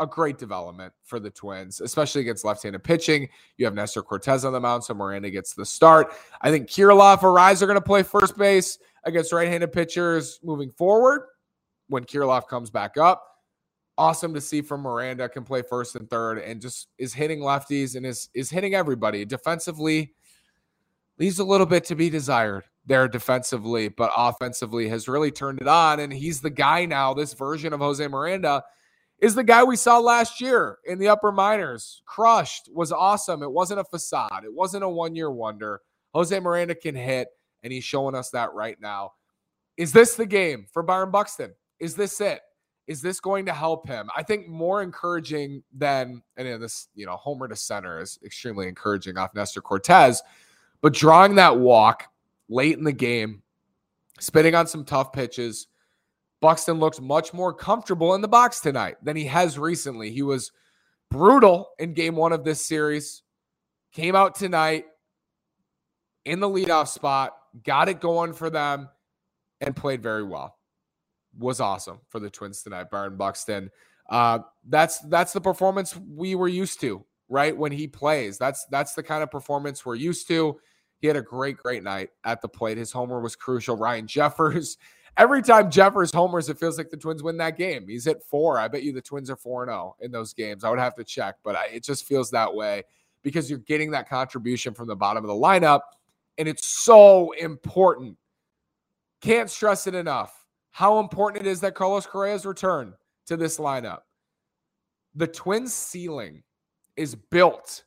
a 0.00 0.08
great 0.08 0.38
development 0.38 0.92
for 1.04 1.20
the 1.20 1.30
Twins, 1.30 1.80
especially 1.80 2.22
against 2.22 2.44
left-handed 2.44 2.82
pitching. 2.82 3.28
You 3.58 3.66
have 3.66 3.74
Nestor 3.74 4.02
Cortes 4.02 4.44
on 4.44 4.52
the 4.52 4.58
mound, 4.58 4.82
so 4.82 4.92
Miranda 4.92 5.30
gets 5.30 5.54
the 5.54 5.66
start. 5.66 6.12
I 6.40 6.50
think 6.50 6.68
Kirilloff 6.68 7.22
or 7.22 7.32
Arraez 7.32 7.62
are 7.62 7.66
going 7.66 7.78
to 7.78 7.80
play 7.80 8.02
first 8.02 8.36
base 8.36 8.76
against 9.04 9.32
right-handed 9.32 9.72
pitchers 9.72 10.40
moving 10.42 10.72
forward 10.72 11.28
when 11.86 12.04
Kirilloff 12.04 12.48
comes 12.48 12.70
back 12.70 12.96
up. 12.96 13.22
Awesome 13.98 14.32
to 14.32 14.40
see 14.40 14.62
from 14.62 14.80
Miranda 14.80 15.28
can 15.28 15.44
play 15.44 15.60
first 15.60 15.96
and 15.96 16.08
third 16.08 16.38
and 16.38 16.60
just 16.60 16.88
is 16.96 17.12
hitting 17.12 17.40
lefties 17.40 17.96
and 17.96 18.06
is 18.06 18.28
is 18.32 18.48
hitting 18.48 18.74
everybody. 18.74 19.24
Defensively, 19.24 20.14
leaves 21.18 21.40
a 21.40 21.44
little 21.44 21.66
bit 21.66 21.84
to 21.86 21.94
be 21.94 22.08
desired 22.08 22.64
there 22.86 23.08
defensively, 23.08 23.88
but 23.88 24.10
offensively 24.16 24.88
has 24.88 25.08
really 25.08 25.30
turned 25.30 25.60
it 25.60 25.68
on. 25.68 26.00
And 26.00 26.12
he's 26.12 26.40
the 26.40 26.48
guy 26.48 26.86
now, 26.86 27.12
this 27.12 27.34
version 27.34 27.74
of 27.74 27.80
Jose 27.80 28.06
Miranda– 28.08 28.64
is 29.20 29.34
the 29.34 29.44
guy 29.44 29.64
we 29.64 29.76
saw 29.76 29.98
last 29.98 30.40
year 30.40 30.78
in 30.86 30.98
the 30.98 31.08
upper 31.08 31.32
minors. 31.32 32.02
Crushed, 32.06 32.68
was 32.72 32.92
awesome. 32.92 33.42
It 33.42 33.50
wasn't 33.50 33.80
a 33.80 33.84
facade, 33.84 34.44
it 34.44 34.52
wasn't 34.52 34.84
a 34.84 34.88
one 34.88 35.14
year 35.16 35.30
wonder. 35.30 35.80
Jose 36.14 36.38
Miranda 36.38 36.74
can 36.74 36.94
hit, 36.94 37.28
and 37.62 37.72
he's 37.72 37.84
showing 37.84 38.14
us 38.14 38.30
that 38.30 38.52
right 38.54 38.80
now. 38.80 39.12
Is 39.76 39.92
this 39.92 40.14
the 40.14 40.26
game 40.26 40.66
for 40.72 40.82
Byron 40.82 41.10
Buxton? 41.10 41.54
Is 41.78 41.94
this 41.94 42.20
it? 42.20 42.40
Is 42.88 43.02
this 43.02 43.20
going 43.20 43.46
to 43.46 43.52
help 43.52 43.86
him? 43.86 44.08
I 44.16 44.22
think 44.22 44.48
more 44.48 44.82
encouraging 44.82 45.62
than, 45.72 46.22
and 46.38 46.60
this, 46.60 46.88
you 46.94 47.04
know, 47.06 47.16
homer 47.16 47.46
to 47.46 47.54
center 47.54 48.00
is 48.00 48.18
extremely 48.24 48.66
encouraging 48.66 49.18
off 49.18 49.34
Nestor 49.34 49.60
Cortes, 49.60 50.22
but 50.80 50.94
drawing 50.94 51.34
that 51.34 51.58
walk 51.58 52.04
late 52.48 52.78
in 52.78 52.84
the 52.84 52.92
game, 52.92 53.42
spitting 54.18 54.54
on 54.54 54.66
some 54.66 54.86
tough 54.86 55.12
pitches, 55.12 55.68
Buxton 56.40 56.78
looks 56.78 57.00
much 57.00 57.34
more 57.34 57.52
comfortable 57.52 58.14
in 58.14 58.22
the 58.22 58.28
box 58.28 58.60
tonight 58.60 58.96
than 59.02 59.16
he 59.16 59.24
has 59.24 59.58
recently. 59.58 60.10
He 60.10 60.22
was 60.22 60.50
brutal 61.10 61.70
in 61.78 61.92
game 61.92 62.16
one 62.16 62.32
of 62.32 62.44
this 62.44 62.66
series, 62.66 63.22
came 63.92 64.16
out 64.16 64.34
tonight 64.34 64.86
in 66.24 66.40
the 66.40 66.48
leadoff 66.48 66.88
spot, 66.88 67.34
got 67.64 67.88
it 67.88 68.00
going 68.00 68.32
for 68.32 68.50
them, 68.50 68.88
and 69.60 69.76
played 69.76 70.02
very 70.02 70.22
well. 70.22 70.57
Was 71.36 71.60
awesome 71.60 72.00
for 72.08 72.20
the 72.20 72.30
Twins 72.30 72.62
tonight, 72.62 72.90
Byron 72.90 73.16
Buxton. 73.16 73.70
Uh, 74.08 74.40
that's 74.68 75.00
that's 75.00 75.32
the 75.32 75.40
performance 75.40 75.96
we 75.96 76.34
were 76.34 76.48
used 76.48 76.80
to, 76.80 77.04
right? 77.28 77.56
When 77.56 77.72
he 77.72 77.86
plays, 77.86 78.38
that's 78.38 78.64
that's 78.70 78.94
the 78.94 79.02
kind 79.02 79.22
of 79.22 79.30
performance 79.30 79.84
we're 79.84 79.96
used 79.96 80.26
to. 80.28 80.58
He 81.00 81.06
had 81.06 81.16
a 81.16 81.22
great, 81.22 81.56
great 81.56 81.82
night 81.82 82.10
at 82.24 82.40
the 82.40 82.48
plate. 82.48 82.78
His 82.78 82.90
homer 82.92 83.20
was 83.20 83.36
crucial. 83.36 83.76
Ryan 83.76 84.06
Jeffers. 84.08 84.78
Every 85.16 85.42
time 85.42 85.70
Jeffers 85.70 86.12
homers, 86.12 86.48
it 86.48 86.58
feels 86.58 86.78
like 86.78 86.90
the 86.90 86.96
Twins 86.96 87.24
win 87.24 87.36
that 87.38 87.56
game. 87.56 87.88
He's 87.88 88.06
at 88.06 88.22
four. 88.22 88.58
I 88.58 88.68
bet 88.68 88.84
you 88.84 88.92
the 88.92 89.02
Twins 89.02 89.30
are 89.30 89.36
4 89.36 89.66
0 89.66 89.96
in 90.00 90.12
those 90.12 90.32
games. 90.32 90.62
I 90.62 90.70
would 90.70 90.78
have 90.78 90.94
to 90.94 91.02
check, 91.02 91.36
but 91.42 91.56
I, 91.56 91.66
it 91.66 91.82
just 91.82 92.04
feels 92.04 92.30
that 92.30 92.54
way 92.54 92.84
because 93.22 93.50
you're 93.50 93.58
getting 93.58 93.90
that 93.90 94.08
contribution 94.08 94.74
from 94.74 94.86
the 94.86 94.94
bottom 94.94 95.24
of 95.24 95.28
the 95.28 95.34
lineup. 95.34 95.80
And 96.38 96.46
it's 96.46 96.68
so 96.68 97.32
important. 97.32 98.16
Can't 99.20 99.50
stress 99.50 99.88
it 99.88 99.96
enough 99.96 100.46
how 100.70 100.98
important 101.00 101.46
it 101.46 101.50
is 101.50 101.60
that 101.60 101.74
Carlos 101.74 102.06
Correa's 102.06 102.46
return 102.46 102.94
to 103.26 103.36
this 103.36 103.58
lineup. 103.58 104.00
The 105.14 105.26
Twins' 105.26 105.74
ceiling 105.74 106.42
is 106.96 107.14
built 107.14 107.84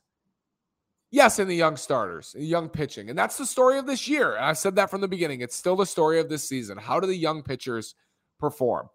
Yes, 1.12 1.38
in 1.38 1.46
the 1.46 1.54
young 1.54 1.76
starters, 1.76 2.32
the 2.32 2.42
young 2.42 2.70
pitching. 2.70 3.10
And 3.10 3.18
that's 3.18 3.36
the 3.36 3.44
story 3.44 3.78
of 3.78 3.86
this 3.86 4.08
year. 4.08 4.38
I 4.38 4.54
said 4.54 4.76
that 4.76 4.90
from 4.90 5.02
the 5.02 5.08
beginning. 5.08 5.42
It's 5.42 5.54
still 5.54 5.76
the 5.76 5.84
story 5.84 6.18
of 6.18 6.30
this 6.30 6.48
season. 6.48 6.78
How 6.78 7.00
do 7.00 7.06
the 7.06 7.14
young 7.14 7.42
pitchers 7.42 7.94
perform? 8.40 8.88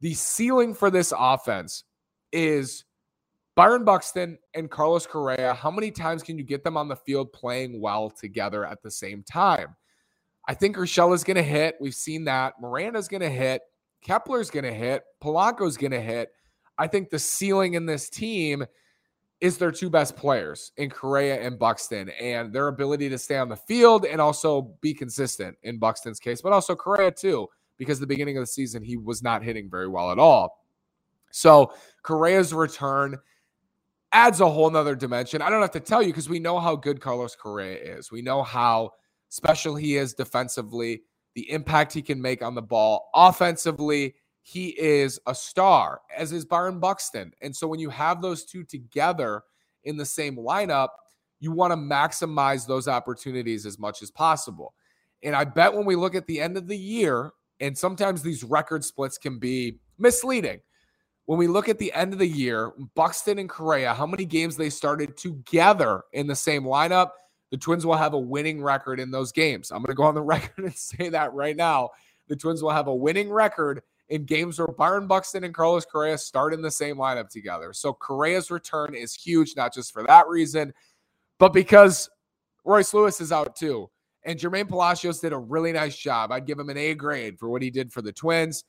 The 0.00 0.14
ceiling 0.14 0.74
for 0.74 0.92
this 0.92 1.12
offense 1.16 1.82
is 2.30 2.84
Byron 3.56 3.82
Buxton 3.82 4.38
and 4.54 4.70
Carlos 4.70 5.08
Correa. 5.08 5.54
How 5.54 5.72
many 5.72 5.90
times 5.90 6.22
can 6.22 6.38
you 6.38 6.44
get 6.44 6.62
them 6.62 6.76
on 6.76 6.86
the 6.86 6.94
field 6.94 7.32
playing 7.32 7.80
well 7.80 8.10
together 8.10 8.64
at 8.64 8.80
the 8.84 8.90
same 8.90 9.24
time? 9.24 9.74
I 10.48 10.54
think 10.54 10.76
Urshela 10.76 11.14
is 11.14 11.24
going 11.24 11.36
to 11.36 11.42
hit. 11.42 11.76
We've 11.80 11.94
seen 11.94 12.24
that. 12.24 12.54
Miranda's 12.60 13.08
going 13.08 13.22
to 13.22 13.30
hit. 13.30 13.62
Kepler's 14.02 14.50
going 14.50 14.64
to 14.64 14.72
hit. 14.72 15.02
Polanco's 15.22 15.76
going 15.76 15.92
to 15.92 16.00
hit. 16.00 16.30
I 16.78 16.86
think 16.86 17.10
the 17.10 17.18
ceiling 17.18 17.74
in 17.74 17.86
this 17.86 18.08
team– 18.08 18.64
is 19.40 19.58
their 19.58 19.70
two 19.70 19.90
best 19.90 20.16
players 20.16 20.72
in 20.76 20.88
Correa 20.88 21.40
and 21.40 21.58
Buxton 21.58 22.08
and 22.20 22.52
their 22.52 22.68
ability 22.68 23.08
to 23.10 23.18
stay 23.18 23.36
on 23.36 23.48
the 23.48 23.56
field 23.56 24.06
and 24.06 24.20
also 24.20 24.74
be 24.80 24.94
consistent 24.94 25.56
in 25.62 25.78
Buxton's 25.78 26.18
case, 26.18 26.40
but 26.40 26.52
also 26.52 26.74
Correa 26.74 27.10
too, 27.10 27.46
because 27.76 28.00
the 28.00 28.06
beginning 28.06 28.38
of 28.38 28.42
the 28.42 28.46
season 28.46 28.82
he 28.82 28.96
was 28.96 29.22
not 29.22 29.42
hitting 29.42 29.68
very 29.70 29.88
well 29.88 30.10
at 30.10 30.18
all. 30.18 30.64
So 31.30 31.74
Correa's 32.02 32.54
return 32.54 33.18
adds 34.10 34.40
a 34.40 34.48
whole 34.48 34.70
nother 34.70 34.94
dimension. 34.94 35.42
I 35.42 35.50
don't 35.50 35.60
have 35.60 35.70
to 35.72 35.80
tell 35.80 36.00
you 36.00 36.08
because 36.08 36.30
we 36.30 36.38
know 36.38 36.58
how 36.58 36.74
good 36.74 37.02
Carlos 37.02 37.36
Correa 37.36 37.76
is. 37.76 38.10
We 38.10 38.22
know 38.22 38.42
how 38.42 38.92
special 39.28 39.74
he 39.74 39.96
is 39.96 40.14
defensively, 40.14 41.02
the 41.34 41.50
impact 41.50 41.92
he 41.92 42.02
can 42.02 42.20
make 42.20 42.42
on 42.42 42.54
the 42.54 42.62
ball 42.62 43.10
offensively 43.14 44.14
he 44.48 44.68
is 44.78 45.18
a 45.26 45.34
star, 45.34 46.00
as 46.16 46.32
is 46.32 46.44
Byron 46.44 46.78
Buxton. 46.78 47.32
And 47.42 47.54
so 47.54 47.66
when 47.66 47.80
you 47.80 47.90
have 47.90 48.22
those 48.22 48.44
two 48.44 48.62
together 48.62 49.42
in 49.82 49.96
the 49.96 50.06
same 50.06 50.36
lineup, 50.36 50.90
you 51.40 51.50
want 51.50 51.72
to 51.72 51.76
maximize 51.76 52.64
those 52.64 52.86
opportunities 52.86 53.66
as 53.66 53.76
much 53.76 54.02
as 54.02 54.10
possible. 54.12 54.72
And 55.24 55.34
I 55.34 55.42
bet 55.44 55.74
when 55.74 55.84
we 55.84 55.96
look 55.96 56.14
at 56.14 56.28
the 56.28 56.40
end 56.40 56.56
of 56.56 56.68
the 56.68 56.76
year, 56.76 57.32
and 57.58 57.76
sometimes 57.76 58.22
these 58.22 58.44
record 58.44 58.84
splits 58.84 59.18
can 59.18 59.40
be 59.40 59.80
misleading. 59.98 60.60
When 61.24 61.40
we 61.40 61.48
look 61.48 61.68
at 61.68 61.80
the 61.80 61.92
end 61.92 62.12
of 62.12 62.20
the 62.20 62.28
year, 62.28 62.72
Buxton 62.94 63.40
and 63.40 63.48
Correa, 63.48 63.94
how 63.94 64.06
many 64.06 64.24
games 64.24 64.56
they 64.56 64.70
started 64.70 65.16
together 65.16 66.04
in 66.12 66.28
the 66.28 66.36
same 66.36 66.62
lineup, 66.62 67.10
the 67.50 67.56
Twins 67.56 67.86
will 67.86 67.96
have 67.96 68.14
a 68.14 68.18
winning 68.18 68.62
record 68.62 69.00
in 69.00 69.10
those 69.10 69.32
games. 69.32 69.70
I'm 69.70 69.78
going 69.78 69.88
to 69.88 69.94
go 69.94 70.04
on 70.04 70.14
the 70.14 70.22
record 70.22 70.64
and 70.64 70.74
say 70.74 71.08
that 71.10 71.32
right 71.32 71.56
now. 71.56 71.90
The 72.28 72.36
Twins 72.36 72.62
will 72.62 72.70
have 72.70 72.88
a 72.88 72.94
winning 72.94 73.30
record 73.30 73.82
in 74.08 74.24
games 74.24 74.58
where 74.58 74.68
Byron 74.68 75.06
Buxton 75.06 75.44
and 75.44 75.54
Carlos 75.54 75.84
Correa 75.84 76.18
start 76.18 76.54
in 76.54 76.62
the 76.62 76.70
same 76.70 76.96
lineup 76.96 77.28
together. 77.28 77.72
So 77.72 77.92
Correa's 77.92 78.50
return 78.50 78.94
is 78.94 79.14
huge, 79.14 79.54
not 79.56 79.74
just 79.74 79.92
for 79.92 80.04
that 80.04 80.28
reason, 80.28 80.72
but 81.38 81.52
because 81.52 82.08
Royce 82.64 82.94
Lewis 82.94 83.20
is 83.20 83.32
out 83.32 83.56
too. 83.56 83.90
And 84.24 84.38
Jermaine 84.38 84.68
Palacios 84.68 85.20
did 85.20 85.32
a 85.32 85.38
really 85.38 85.72
nice 85.72 85.96
job. 85.96 86.32
I'd 86.32 86.46
give 86.46 86.58
him 86.58 86.68
an 86.68 86.76
A 86.76 86.94
grade 86.94 87.38
for 87.38 87.48
what 87.48 87.62
he 87.62 87.70
did 87.70 87.92
for 87.92 88.02
the 88.02 88.12
Twins. 88.12 88.64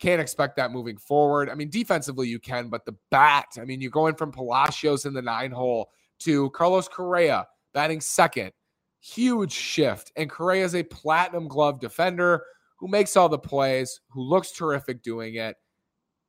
Can't 0.00 0.20
expect 0.20 0.56
that 0.56 0.72
moving 0.72 0.98
forward. 0.98 1.48
I 1.48 1.54
mean, 1.54 1.70
defensively, 1.70 2.28
you 2.28 2.38
can, 2.38 2.68
but 2.68 2.84
the 2.84 2.96
bat, 3.10 3.46
I 3.60 3.64
mean, 3.64 3.80
you're 3.80 3.90
going 3.90 4.16
from 4.16 4.32
Palacios 4.32 5.06
in 5.06 5.14
the 5.14 5.22
nine 5.22 5.52
hole 5.52 5.90
to 6.20 6.50
Carlos 6.50 6.88
Correa 6.88 7.46
batting 7.76 8.00
second. 8.00 8.50
Huge 9.00 9.52
shift. 9.52 10.10
And 10.16 10.30
Correa 10.30 10.64
is 10.64 10.74
a 10.74 10.82
platinum 10.82 11.46
glove 11.46 11.78
defender 11.78 12.42
who 12.78 12.88
makes 12.88 13.16
all 13.16 13.28
the 13.28 13.38
plays, 13.38 14.00
who 14.08 14.22
looks 14.22 14.50
terrific 14.50 15.02
doing 15.02 15.34
it, 15.34 15.56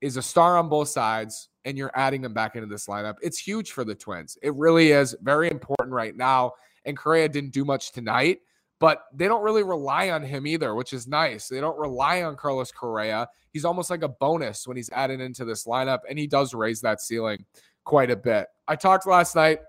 is 0.02 0.18
a 0.18 0.22
star 0.22 0.58
on 0.58 0.68
both 0.68 0.90
sides, 0.90 1.50
and 1.64 1.78
you're 1.78 1.92
adding 1.96 2.22
them 2.22 2.34
back 2.34 2.56
into 2.56 2.68
this 2.68 2.88
lineup. 2.88 3.16
It's 3.22 3.40
huge 3.40 3.72
for 3.72 3.86
the 3.86 3.96
Twins. 3.96 4.38
It 4.44 4.54
really 4.56 4.92
is 4.92 5.16
very 5.22 5.50
important 5.50 5.94
right 5.94 6.16
now. 6.16 6.52
And 6.84 6.98
Correa 6.98 7.30
didn't 7.30 7.54
do 7.54 7.64
much 7.64 7.94
tonight, 7.94 8.40
but 8.80 9.04
they 9.14 9.30
don't 9.30 9.42
really 9.42 9.64
rely 9.64 10.10
on 10.10 10.24
him 10.24 10.46
either, 10.46 10.76
which 10.76 10.92
is 10.92 11.08
nice. 11.08 11.48
They 11.48 11.62
don't 11.62 11.80
rely 11.80 12.24
on 12.24 12.36
Carlos 12.36 12.74
Correa. 12.74 13.30
He's 13.54 13.66
almost 13.66 13.90
like 13.90 14.04
a 14.04 14.10
bonus 14.10 14.68
when 14.68 14.76
he's 14.76 14.90
added 14.90 15.22
into 15.22 15.46
this 15.46 15.66
lineup, 15.66 16.00
and 16.10 16.20
he 16.20 16.28
does 16.28 16.54
raise 16.54 16.82
that 16.82 17.00
ceiling 17.00 17.46
quite 17.86 18.12
a 18.12 18.18
bit. 18.18 18.48
I 18.68 18.76
talked 18.76 19.08
last 19.08 19.34
night 19.34 19.60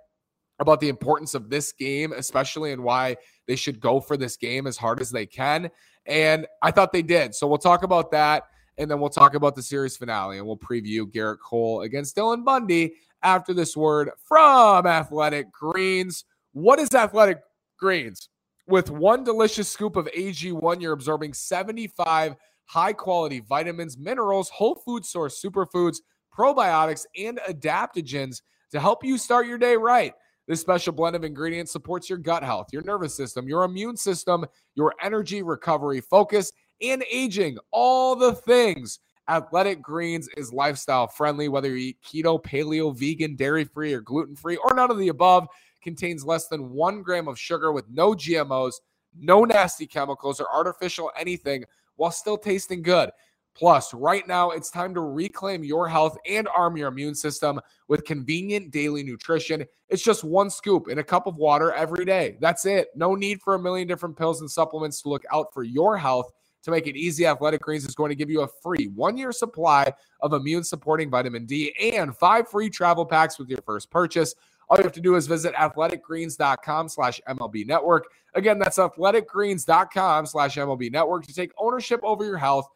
about 0.58 0.80
the 0.80 0.88
importance 0.88 1.34
of 1.34 1.50
this 1.50 1.72
game, 1.72 2.12
especially 2.12 2.72
and 2.72 2.82
why 2.82 3.16
they 3.46 3.56
should 3.56 3.80
go 3.80 4.00
for 4.00 4.16
this 4.16 4.36
game 4.36 4.66
as 4.66 4.76
hard 4.76 5.00
as 5.00 5.10
they 5.10 5.26
can. 5.26 5.70
And 6.06 6.46
I 6.62 6.70
thought 6.70 6.92
they 6.92 7.02
did. 7.02 7.34
So 7.34 7.46
we'll 7.46 7.58
talk 7.58 7.82
about 7.82 8.10
that. 8.12 8.44
And 8.76 8.90
then 8.90 9.00
we'll 9.00 9.10
talk 9.10 9.34
about 9.34 9.56
the 9.56 9.62
series 9.62 9.96
finale 9.96 10.38
and 10.38 10.46
we'll 10.46 10.56
preview 10.56 11.02
Gerrit 11.02 11.38
Cole 11.44 11.82
against 11.82 12.16
Dylan 12.16 12.44
Bundy 12.44 12.94
after 13.22 13.52
this 13.52 13.76
word 13.76 14.10
from 14.24 14.86
Athletic 14.86 15.50
Greens. 15.52 16.24
What 16.52 16.78
is 16.78 16.94
Athletic 16.94 17.40
Greens? 17.76 18.28
With 18.68 18.90
one 18.90 19.24
delicious 19.24 19.68
scoop 19.68 19.96
of 19.96 20.06
AG1, 20.06 20.80
you're 20.80 20.92
absorbing 20.92 21.32
75 21.32 22.36
high 22.66 22.92
quality 22.92 23.40
vitamins, 23.40 23.98
minerals, 23.98 24.50
whole 24.50 24.74
food 24.74 25.04
source 25.04 25.42
superfoods, 25.42 25.98
probiotics, 26.36 27.04
and 27.16 27.40
adaptogens 27.48 28.42
to 28.70 28.78
help 28.78 29.02
you 29.02 29.18
start 29.18 29.46
your 29.46 29.58
day 29.58 29.74
right. 29.74 30.12
This 30.48 30.62
special 30.62 30.94
blend 30.94 31.14
of 31.14 31.24
ingredients 31.24 31.70
supports 31.70 32.08
your 32.08 32.16
gut 32.16 32.42
health, 32.42 32.68
your 32.72 32.82
nervous 32.82 33.14
system, 33.14 33.46
your 33.46 33.64
immune 33.64 33.98
system, 33.98 34.46
your 34.74 34.94
energy, 35.02 35.42
recovery, 35.42 36.00
focus, 36.00 36.50
and 36.80 37.04
aging. 37.12 37.58
All 37.70 38.16
the 38.16 38.32
things. 38.32 38.98
Athletic 39.28 39.82
Greens 39.82 40.26
is 40.38 40.50
lifestyle 40.50 41.06
friendly, 41.06 41.50
whether 41.50 41.68
you 41.68 41.88
eat 41.88 41.98
keto, 42.02 42.42
paleo, 42.42 42.96
vegan, 42.96 43.36
dairy 43.36 43.64
free, 43.64 43.92
or 43.92 44.00
gluten 44.00 44.34
free, 44.34 44.56
or 44.56 44.72
none 44.72 44.90
of 44.90 44.96
the 44.96 45.08
above. 45.08 45.46
Contains 45.82 46.24
less 46.24 46.48
than 46.48 46.70
one 46.70 47.02
gram 47.02 47.28
of 47.28 47.38
sugar 47.38 47.70
with 47.70 47.84
no 47.90 48.14
GMOs, 48.14 48.76
no 49.14 49.44
nasty 49.44 49.86
chemicals, 49.86 50.40
or 50.40 50.50
artificial 50.50 51.12
anything 51.14 51.64
while 51.96 52.10
still 52.10 52.38
tasting 52.38 52.80
good. 52.80 53.10
Plus, 53.58 53.92
right 53.92 54.26
now, 54.28 54.50
it's 54.50 54.70
time 54.70 54.94
to 54.94 55.00
reclaim 55.00 55.64
your 55.64 55.88
health 55.88 56.16
and 56.30 56.46
arm 56.56 56.76
your 56.76 56.86
immune 56.86 57.16
system 57.16 57.60
with 57.88 58.04
convenient 58.04 58.70
daily 58.70 59.02
nutrition. 59.02 59.64
It's 59.88 60.02
just 60.02 60.22
one 60.22 60.48
scoop 60.48 60.88
in 60.88 61.00
a 61.00 61.02
cup 61.02 61.26
of 61.26 61.34
water 61.34 61.72
every 61.72 62.04
day. 62.04 62.36
That's 62.40 62.66
it. 62.66 62.86
No 62.94 63.16
need 63.16 63.42
for 63.42 63.56
a 63.56 63.58
million 63.58 63.88
different 63.88 64.16
pills 64.16 64.42
and 64.42 64.48
supplements 64.48 65.02
to 65.02 65.08
look 65.08 65.24
out 65.32 65.52
for 65.52 65.64
your 65.64 65.98
health. 65.98 66.30
To 66.62 66.70
make 66.70 66.86
it 66.86 66.96
easy, 66.96 67.26
Athletic 67.26 67.60
Greens 67.60 67.84
is 67.84 67.96
going 67.96 68.10
to 68.10 68.14
give 68.14 68.30
you 68.30 68.42
a 68.42 68.48
free 68.62 68.86
one 68.94 69.16
year 69.16 69.32
supply 69.32 69.92
of 70.20 70.34
immune 70.34 70.62
supporting 70.62 71.10
vitamin 71.10 71.44
D 71.44 71.74
and 71.94 72.16
five 72.16 72.48
free 72.48 72.70
travel 72.70 73.04
packs 73.04 73.40
with 73.40 73.48
your 73.48 73.62
first 73.66 73.90
purchase. 73.90 74.36
All 74.68 74.76
you 74.76 74.84
have 74.84 74.92
to 74.92 75.00
do 75.00 75.16
is 75.16 75.26
visit 75.26 75.54
athleticgreens.com 75.54 76.88
slash 76.88 77.20
MLB 77.28 77.66
network. 77.66 78.06
Again, 78.34 78.58
that's 78.58 78.78
athleticgreens.com 78.78 80.26
slash 80.26 80.56
MLB 80.56 80.92
network 80.92 81.26
to 81.26 81.34
take 81.34 81.50
ownership 81.58 82.00
over 82.04 82.24
your 82.24 82.36
health 82.36 82.68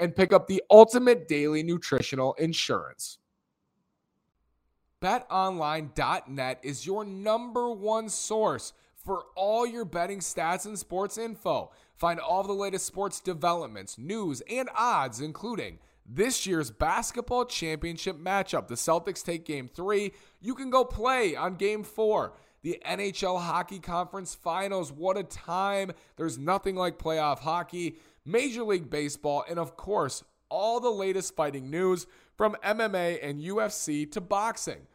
and 0.00 0.16
pick 0.16 0.32
up 0.32 0.46
the 0.46 0.62
ultimate 0.70 1.28
daily 1.28 1.62
nutritional 1.62 2.34
insurance. 2.34 3.18
BetOnline.net 5.02 6.60
is 6.62 6.84
your 6.84 7.04
number 7.04 7.70
one 7.70 8.08
source 8.08 8.72
for 9.04 9.24
all 9.34 9.66
your 9.66 9.84
betting 9.84 10.18
stats 10.18 10.66
and 10.66 10.78
sports 10.78 11.16
info. 11.16 11.70
Find 11.94 12.20
all 12.20 12.42
the 12.42 12.52
latest 12.52 12.86
sports 12.86 13.20
developments, 13.20 13.98
news, 13.98 14.42
and 14.50 14.68
odds, 14.76 15.20
including 15.20 15.78
this 16.06 16.46
year's 16.46 16.70
basketball 16.70 17.44
championship 17.44 18.18
matchup. 18.18 18.68
The 18.68 18.74
Celtics 18.74 19.24
take 19.24 19.44
game 19.44 19.68
three. 19.68 20.12
You 20.40 20.54
can 20.54 20.70
go 20.70 20.84
play 20.84 21.36
on 21.36 21.54
game 21.56 21.84
four. 21.84 22.34
The 22.62 22.80
NHL 22.86 23.40
Hockey 23.40 23.78
Conference 23.78 24.34
Finals. 24.34 24.92
What 24.92 25.16
a 25.16 25.22
time! 25.22 25.92
There's 26.16 26.36
nothing 26.36 26.76
like 26.76 26.98
playoff 26.98 27.38
hockey. 27.38 27.96
Major 28.24 28.64
League 28.64 28.90
Baseball, 28.90 29.44
and 29.48 29.58
of 29.58 29.76
course, 29.76 30.22
all 30.48 30.80
the 30.80 30.90
latest 30.90 31.34
fighting 31.34 31.70
news 31.70 32.06
from 32.36 32.56
MMA 32.62 33.18
and 33.22 33.40
UFC 33.40 34.10
to 34.12 34.20
boxing. 34.20 34.86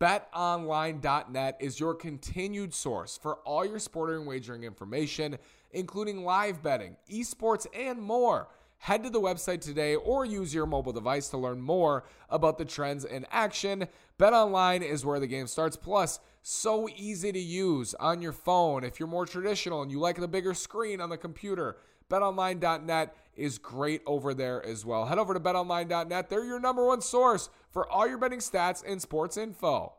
BetOnline.net 0.00 1.56
is 1.60 1.80
your 1.80 1.94
continued 1.94 2.74
source 2.74 3.18
for 3.18 3.36
all 3.36 3.64
your 3.64 3.78
sporting 3.78 4.26
wagering 4.26 4.64
information, 4.64 5.38
including 5.72 6.24
live 6.24 6.62
betting, 6.62 6.96
esports, 7.10 7.66
and 7.74 8.00
more. 8.00 8.48
Head 8.80 9.02
to 9.02 9.10
the 9.10 9.20
website 9.20 9.60
today 9.60 9.96
or 9.96 10.24
use 10.24 10.54
your 10.54 10.66
mobile 10.66 10.92
device 10.92 11.28
to 11.30 11.38
learn 11.38 11.60
more 11.60 12.04
about 12.30 12.58
the 12.58 12.64
trends 12.64 13.04
in 13.04 13.26
action. 13.30 13.88
BetOnline 14.20 14.82
is 14.82 15.04
where 15.04 15.18
the 15.18 15.26
game 15.26 15.48
starts. 15.48 15.76
Plus, 15.76 16.20
So 16.42 16.88
easy 16.96 17.32
to 17.32 17.40
use 17.40 17.94
on 17.94 18.22
your 18.22 18.32
phone 18.32 18.84
if 18.84 19.00
you're 19.00 19.08
more 19.08 19.26
traditional 19.26 19.82
and 19.82 19.90
you 19.90 19.98
like 19.98 20.16
the 20.16 20.28
bigger 20.28 20.54
screen 20.54 21.00
on 21.00 21.10
the 21.10 21.16
computer. 21.16 21.78
BetOnline.net 22.10 23.14
is 23.36 23.58
great 23.58 24.02
over 24.06 24.34
there 24.34 24.64
as 24.64 24.84
well. 24.84 25.06
Head 25.06 25.18
over 25.18 25.34
to 25.34 25.40
BetOnline.net. 25.40 26.28
They're 26.28 26.44
your 26.44 26.60
number 26.60 26.84
one 26.86 27.00
source 27.00 27.50
for 27.70 27.88
all 27.88 28.08
your 28.08 28.18
betting 28.18 28.40
stats 28.40 28.82
and 28.86 29.00
sports 29.00 29.36
info. 29.36 29.92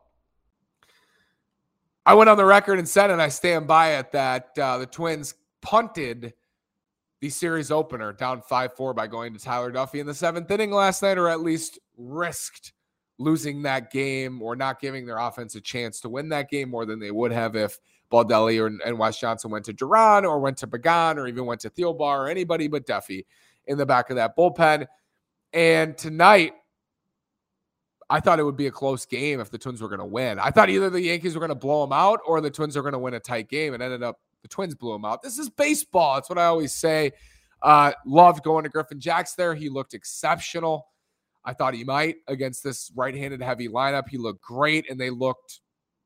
I 2.04 2.14
went 2.14 2.30
on 2.30 2.36
the 2.36 2.44
record 2.44 2.78
and 2.78 2.88
said, 2.88 3.10
and 3.10 3.20
I 3.20 3.28
stand 3.28 3.66
by 3.66 3.94
it, 3.94 4.12
that 4.12 4.58
uh, 4.58 4.78
the 4.78 4.86
Twins 4.86 5.34
punted 5.62 6.34
the 7.20 7.30
series 7.30 7.70
opener 7.70 8.12
down 8.12 8.42
5 8.42 8.74
4 8.74 8.94
by 8.94 9.06
going 9.06 9.34
to 9.34 9.38
Tyler 9.38 9.70
Duffey 9.70 10.00
in 10.00 10.06
the 10.06 10.14
seventh 10.14 10.50
inning 10.50 10.70
last 10.70 11.02
night, 11.02 11.18
or 11.18 11.28
at 11.28 11.40
least 11.40 11.78
risked 11.96 12.72
losing 13.18 13.62
that 13.62 13.92
game 13.92 14.40
or 14.40 14.56
not 14.56 14.80
giving 14.80 15.04
their 15.04 15.18
offense 15.18 15.54
a 15.54 15.60
chance 15.60 16.00
to 16.00 16.08
win 16.08 16.30
that 16.30 16.48
game 16.48 16.70
more 16.70 16.86
than 16.86 16.98
they 16.98 17.10
would 17.10 17.30
have 17.30 17.54
if 17.54 17.78
Baldelli 18.10 18.60
or, 18.60 18.66
and 18.84 18.98
Wes 18.98 19.18
Johnson 19.18 19.50
went 19.50 19.64
to 19.66 19.72
Duran 19.72 20.24
or 20.24 20.38
went 20.40 20.58
to 20.58 20.66
Pagan 20.66 21.18
or 21.18 21.26
even 21.26 21.46
went 21.46 21.60
to 21.60 21.70
Thielbar 21.70 22.18
or 22.18 22.28
anybody 22.28 22.68
but 22.68 22.86
Duffey 22.86 23.24
in 23.66 23.78
the 23.78 23.86
back 23.86 24.10
of 24.10 24.16
that 24.16 24.36
bullpen. 24.36 24.86
And 25.52 25.96
tonight, 25.96 26.54
I 28.08 28.18
thought 28.18 28.40
it 28.40 28.44
would 28.44 28.56
be 28.56 28.66
a 28.66 28.72
close 28.72 29.06
game 29.06 29.38
if 29.38 29.50
the 29.50 29.58
Twins 29.58 29.80
were 29.80 29.88
going 29.88 30.00
to 30.00 30.06
win. 30.06 30.40
I 30.40 30.50
thought 30.50 30.68
either 30.68 30.90
the 30.90 31.00
Yankees 31.00 31.34
were 31.34 31.40
going 31.40 31.50
to 31.50 31.54
blow 31.54 31.82
them 31.82 31.92
out 31.92 32.20
or 32.26 32.40
the 32.40 32.50
Twins 32.50 32.74
were 32.74 32.82
going 32.82 32.92
to 32.92 32.98
win 32.98 33.14
a 33.14 33.20
tight 33.20 33.48
game. 33.48 33.72
and 33.72 33.82
ended 33.82 34.02
up 34.02 34.18
the 34.42 34.48
Twins 34.48 34.74
blew 34.74 34.92
them 34.92 35.04
out. 35.04 35.22
This 35.22 35.38
is 35.38 35.48
baseball. 35.48 36.14
That's 36.14 36.28
what 36.28 36.38
I 36.38 36.46
always 36.46 36.72
say. 36.72 37.12
Uh, 37.62 37.92
loved 38.06 38.42
going 38.42 38.64
to 38.64 38.70
Griffin 38.70 39.00
Jax 39.00 39.34
there. 39.34 39.54
He 39.54 39.68
looked 39.68 39.94
exceptional. 39.94 40.86
I 41.44 41.52
thought 41.52 41.74
he 41.74 41.84
might 41.84 42.16
against 42.26 42.64
this 42.64 42.90
right 42.94 43.14
handed 43.14 43.42
heavy 43.42 43.68
lineup. 43.68 44.08
He 44.08 44.18
looked 44.18 44.42
great 44.42 44.90
and 44.90 45.00
they 45.00 45.10
looked 45.10 45.60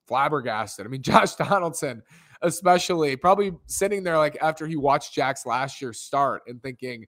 flabbergasted. 0.07 0.87
I 0.87 0.89
mean, 0.89 1.03
Josh 1.03 1.35
Donaldson, 1.35 2.03
especially, 2.43 3.17
probably 3.17 3.53
sitting 3.67 4.03
there 4.03 4.19
like 4.19 4.37
after 4.41 4.67
he 4.67 4.77
watched 4.77 5.15
Jax 5.15 5.47
last 5.47 5.81
year 5.81 5.93
start 5.93 6.43
and 6.47 6.63
thinking, 6.63 7.07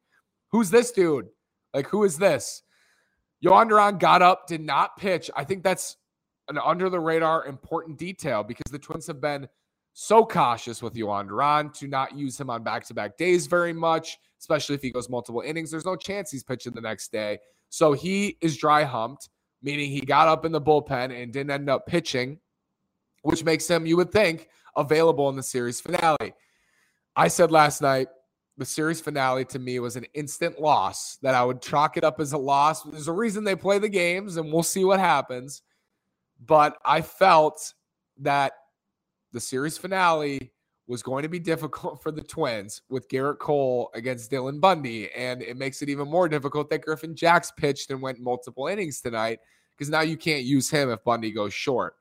who's 0.50 0.70
this 0.70 0.92
dude? 0.92 1.26
Like, 1.74 1.88
who 1.88 2.04
is 2.04 2.16
this? 2.16 2.62
Jhoan 3.44 3.68
Duran 3.68 3.98
got 3.98 4.22
up, 4.22 4.46
did 4.46 4.60
not 4.60 4.96
pitch. 4.96 5.30
I 5.36 5.44
think 5.44 5.62
that's 5.62 5.96
an 6.48 6.58
under 6.58 6.88
the 6.88 7.00
radar 7.00 7.46
important 7.46 7.98
detail 7.98 8.42
because 8.42 8.70
the 8.70 8.78
Twins 8.78 9.06
have 9.06 9.20
been 9.20 9.48
so 9.92 10.24
cautious 10.24 10.82
with 10.82 10.94
Jhoan 10.94 11.28
Duran 11.28 11.70
to 11.72 11.86
not 11.86 12.16
use 12.16 12.38
him 12.38 12.50
on 12.50 12.62
back 12.62 12.84
to 12.86 12.94
back 12.94 13.16
days 13.16 13.46
very 13.46 13.72
much, 13.72 14.18
especially 14.40 14.74
if 14.74 14.82
he 14.82 14.90
goes 14.90 15.08
multiple 15.08 15.40
innings. 15.40 15.70
There's 15.70 15.84
no 15.84 15.96
chance 15.96 16.30
he's 16.30 16.44
pitching 16.44 16.74
the 16.74 16.80
next 16.80 17.10
day. 17.12 17.38
So 17.68 17.92
he 17.92 18.36
is 18.40 18.56
dry 18.56 18.84
humped, 18.84 19.28
meaning 19.62 19.90
he 19.90 20.00
got 20.00 20.28
up 20.28 20.44
in 20.44 20.52
the 20.52 20.60
bullpen 20.60 21.22
and 21.22 21.32
didn't 21.32 21.50
end 21.50 21.68
up 21.68 21.86
pitching, 21.86 22.38
which 23.26 23.42
makes 23.42 23.68
him, 23.68 23.86
you 23.86 23.96
would 23.96 24.12
think, 24.12 24.48
available 24.76 25.28
in 25.28 25.34
the 25.34 25.42
series 25.42 25.80
finale. 25.80 26.32
I 27.16 27.26
said 27.26 27.50
last 27.50 27.82
night, 27.82 28.06
the 28.56 28.64
series 28.64 29.00
finale 29.00 29.44
to 29.46 29.58
me 29.58 29.80
was 29.80 29.96
an 29.96 30.06
instant 30.14 30.60
loss 30.60 31.16
that 31.22 31.34
I 31.34 31.44
would 31.44 31.60
chalk 31.60 31.96
it 31.96 32.04
up 32.04 32.20
as 32.20 32.32
a 32.32 32.38
loss. 32.38 32.84
There's 32.84 33.08
a 33.08 33.12
reason 33.12 33.42
they 33.42 33.56
play 33.56 33.80
the 33.80 33.88
games, 33.88 34.36
and 34.36 34.52
we'll 34.52 34.62
see 34.62 34.84
what 34.84 35.00
happens. 35.00 35.62
But 36.46 36.78
I 36.84 37.02
felt 37.02 37.74
that 38.18 38.52
the 39.32 39.40
series 39.40 39.76
finale 39.76 40.52
was 40.86 41.02
going 41.02 41.24
to 41.24 41.28
be 41.28 41.40
difficult 41.40 42.00
for 42.04 42.12
the 42.12 42.22
Twins 42.22 42.82
with 42.88 43.08
Gerrit 43.08 43.40
Cole 43.40 43.90
against 43.94 44.30
Dylan 44.30 44.60
Bundy. 44.60 45.10
And 45.12 45.42
it 45.42 45.56
makes 45.56 45.82
it 45.82 45.88
even 45.88 46.08
more 46.08 46.28
difficult 46.28 46.70
that 46.70 46.82
Griffin 46.82 47.16
Jax 47.16 47.50
pitched 47.50 47.90
and 47.90 48.00
went 48.00 48.20
multiple 48.20 48.68
innings 48.68 49.00
tonight 49.00 49.40
because 49.76 49.90
now 49.90 50.02
you 50.02 50.16
can't 50.16 50.44
use 50.44 50.70
him 50.70 50.90
if 50.90 51.02
Bundy 51.02 51.32
goes 51.32 51.52
short. 51.52 51.96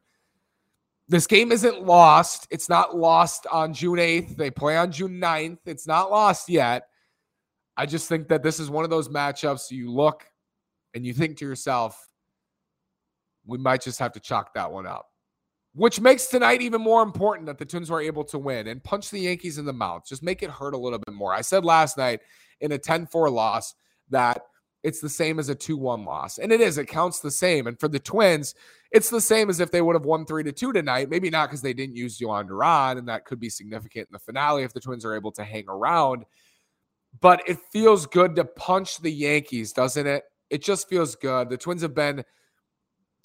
This 1.07 1.27
game 1.27 1.51
isn't 1.51 1.83
lost. 1.83 2.47
It's 2.49 2.67
not 2.67 2.97
lost 2.97 3.45
on 3.51 3.73
June 3.73 3.99
8th. 3.99 4.37
They 4.37 4.49
play 4.49 4.75
on 4.77 4.91
June 4.91 5.21
9th. 5.21 5.59
It's 5.65 5.85
not 5.85 6.09
lost 6.09 6.49
yet. 6.49 6.87
I 7.77 7.85
just 7.85 8.09
think 8.09 8.29
that 8.29 8.41
this 8.41 8.59
is 8.59 8.69
one 8.69 8.83
of 8.83 8.89
those 8.89 9.09
matchups 9.09 9.69
you 9.69 9.91
look 9.91 10.25
and 10.93 11.05
you 11.05 11.13
think 11.13 11.37
to 11.37 11.45
yourself, 11.45 12.09
we 13.45 13.57
might 13.57 13.81
just 13.81 13.99
have 13.99 14.13
to 14.13 14.19
chalk 14.19 14.53
that 14.55 14.71
one 14.71 14.87
up 14.87 15.07
which 15.75 15.99
makes 15.99 16.27
tonight 16.27 16.61
even 16.61 16.81
more 16.81 17.03
important 17.03 17.45
that 17.47 17.57
the 17.57 17.65
Twins 17.65 17.91
were 17.91 18.01
able 18.01 18.23
to 18.23 18.39
win 18.39 18.67
and 18.67 18.81
punch 18.83 19.11
the 19.11 19.19
Yankees 19.19 19.57
in 19.57 19.65
the 19.65 19.73
mouth. 19.73 20.03
Just 20.07 20.23
make 20.23 20.41
it 20.41 20.49
hurt 20.49 20.73
a 20.73 20.77
little 20.77 20.99
bit 20.99 21.13
more. 21.13 21.33
I 21.33 21.41
said 21.41 21.65
last 21.65 21.97
night 21.97 22.21
in 22.61 22.71
a 22.71 22.77
10 22.77 23.07
4 23.07 23.29
loss 23.29 23.75
that 24.09 24.41
it's 24.85 24.99
the 25.01 25.09
same 25.09 25.39
as 25.39 25.49
a 25.49 25.55
2 25.55 25.77
1 25.77 26.05
loss. 26.05 26.37
And 26.37 26.51
it 26.51 26.61
is, 26.61 26.77
it 26.77 26.85
counts 26.85 27.19
the 27.19 27.31
same. 27.31 27.65
And 27.65 27.77
for 27.79 27.87
the 27.87 27.97
Twins, 27.97 28.53
it's 28.91 29.09
the 29.09 29.19
same 29.19 29.49
as 29.49 29.59
if 29.59 29.71
they 29.71 29.81
would 29.81 29.95
have 29.95 30.05
won 30.05 30.27
3 30.27 30.43
to 30.43 30.51
2 30.51 30.73
tonight. 30.73 31.09
Maybe 31.09 31.31
not 31.31 31.49
because 31.49 31.63
they 31.63 31.73
didn't 31.73 31.95
use 31.95 32.19
Jhoan 32.19 32.47
Duran, 32.47 32.99
and 32.99 33.09
that 33.09 33.25
could 33.25 33.39
be 33.39 33.49
significant 33.49 34.07
in 34.07 34.13
the 34.13 34.19
finale 34.19 34.61
if 34.61 34.73
the 34.73 34.79
Twins 34.79 35.03
are 35.03 35.15
able 35.15 35.31
to 35.31 35.43
hang 35.43 35.65
around. 35.67 36.25
But 37.19 37.41
it 37.47 37.57
feels 37.71 38.05
good 38.05 38.35
to 38.35 38.45
punch 38.45 38.99
the 38.99 39.11
Yankees, 39.11 39.73
doesn't 39.73 40.05
it? 40.05 40.23
It 40.51 40.63
just 40.63 40.87
feels 40.87 41.15
good. 41.15 41.49
The 41.49 41.57
Twins 41.57 41.81
have 41.81 41.95
been 41.95 42.23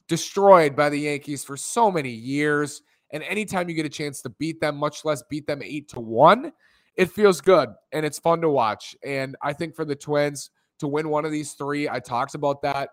destroyed 0.09 0.75
by 0.75 0.89
the 0.89 1.01
Yankees 1.01 1.45
for 1.45 1.59
so 1.59 1.91
many 1.91 2.11
years. 2.11 2.81
And 3.13 3.23
anytime 3.25 3.69
you 3.69 3.75
get 3.75 3.85
a 3.85 3.91
chance 3.91 4.23
to 4.23 4.31
beat 4.31 4.63
them, 4.63 4.77
much 4.77 5.05
less 5.05 5.23
beat 5.29 5.47
them 5.47 5.61
eight 5.63 5.91
to 5.91 6.01
one, 6.01 6.53
it 6.97 7.11
feels 7.11 7.43
good 7.43 7.69
and 7.93 8.07
it's 8.07 8.19
fun 8.19 8.41
to 8.41 8.49
watch. 8.49 8.97
And 9.05 9.37
I 9.43 9.53
think 9.53 9.77
for 9.77 9.85
the 9.85 9.95
Twins 9.95 10.51
to 10.81 10.89
win 10.89 11.09
one 11.09 11.25
of 11.25 11.33
these 11.33 11.53
three, 11.53 11.89
I 11.89 12.01
talked 12.01 12.35
about 12.35 12.63
that. 12.63 12.91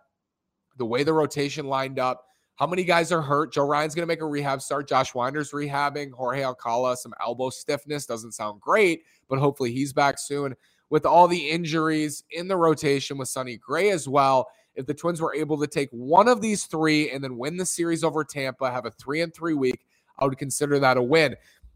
The 0.77 0.85
way 0.85 1.03
the 1.03 1.13
rotation 1.13 1.67
lined 1.67 1.99
up, 1.99 2.23
how 2.57 2.65
many 2.65 2.83
guys 2.83 3.11
are 3.11 3.21
hurt? 3.21 3.53
Joe 3.53 3.67
Ryan's 3.67 3.93
going 3.93 4.03
to 4.03 4.11
make 4.11 4.21
a 4.21 4.25
rehab 4.25 4.61
start. 4.61 4.87
Josh 4.87 5.13
Winder's 5.13 5.51
rehabbing. 5.51 6.11
Jorge 6.11 6.43
Alcala, 6.43 6.97
some 6.97 7.13
elbow 7.21 7.51
stiffness. 7.51 8.07
Doesn't 8.07 8.31
sound 8.31 8.61
great, 8.61 9.03
but 9.29 9.37
hopefully 9.37 9.71
he's 9.71 9.93
back 9.93 10.17
soon. 10.17 10.55
With 10.89 11.05
all 11.05 11.27
the 11.27 11.49
injuries 11.49 12.23
in 12.31 12.47
the 12.47 12.57
rotation 12.57 13.17
with 13.17 13.27
Sonny 13.27 13.57
Gray 13.57 13.91
as 13.91 14.07
well, 14.07 14.47
if 14.73 14.87
the 14.87 14.93
Twins 14.93 15.21
were 15.21 15.35
able 15.35 15.59
to 15.59 15.67
take 15.67 15.89
one 15.91 16.27
of 16.27 16.41
these 16.41 16.65
three 16.65 17.11
and 17.11 17.23
then 17.23 17.37
win 17.37 17.57
the 17.57 17.65
series 17.65 18.03
over 18.03 18.23
Tampa, 18.23 18.71
have 18.71 18.85
a 18.85 18.91
three 18.91 19.21
and 19.21 19.33
three 19.33 19.53
week, 19.53 19.85
I 20.17 20.25
would 20.25 20.37
consider 20.37 20.79
that 20.79 20.97
a 20.97 21.01
win. 21.01 21.35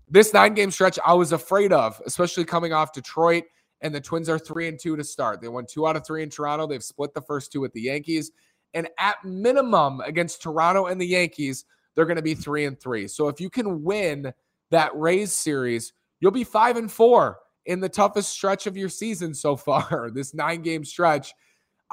This 0.10 0.34
nine 0.34 0.56
game 0.56 0.71
stretch, 0.71 0.97
I 1.06 1.13
was 1.13 1.32
afraid 1.32 1.71
of, 1.71 2.02
especially 2.06 2.45
coming 2.45 2.74
off 2.74 2.91
Detroit. 2.91 3.43
And 3.82 3.94
the 3.94 4.02
Twins 4.02 4.30
are 4.30 4.39
three 4.39 4.67
and 4.67 4.80
two 4.80 4.96
to 4.96 5.04
start. 5.04 5.41
They 5.41 5.48
won 5.48 5.65
two 5.67 5.88
out 5.88 5.96
of 5.96 6.06
three 6.06 6.24
in 6.24 6.30
Toronto. 6.30 6.67
They've 6.67 6.84
split 6.84 7.13
the 7.13 7.22
first 7.22 7.52
two 7.52 7.62
with 7.62 7.74
the 7.74 7.82
Yankees. 7.82 8.32
And 8.74 8.88
at 8.98 9.24
minimum, 9.26 10.02
against 10.02 10.41
Toronto 10.41 10.86
and 10.86 11.02
the 11.02 11.08
Yankees, 11.08 11.65
they're 11.96 12.06
going 12.06 12.17
to 12.17 12.22
be 12.22 12.36
three 12.36 12.65
and 12.65 12.80
three. 12.80 13.08
So 13.08 13.28
if 13.28 13.41
you 13.41 13.50
can 13.50 13.84
win 13.84 14.34
that 14.70 14.91
Rays 14.96 15.34
series, 15.34 15.94
you'll 16.20 16.32
be 16.32 16.44
five 16.44 16.78
and 16.78 16.91
four 16.91 17.39
in 17.65 17.80
the 17.80 17.89
toughest 17.89 18.30
stretch 18.30 18.67
of 18.67 18.78
your 18.78 18.89
season 18.89 19.34
so 19.34 19.56
far, 19.56 20.10
this 20.13 20.34
nine 20.34 20.62
game 20.62 20.86
stretch. 20.86 21.34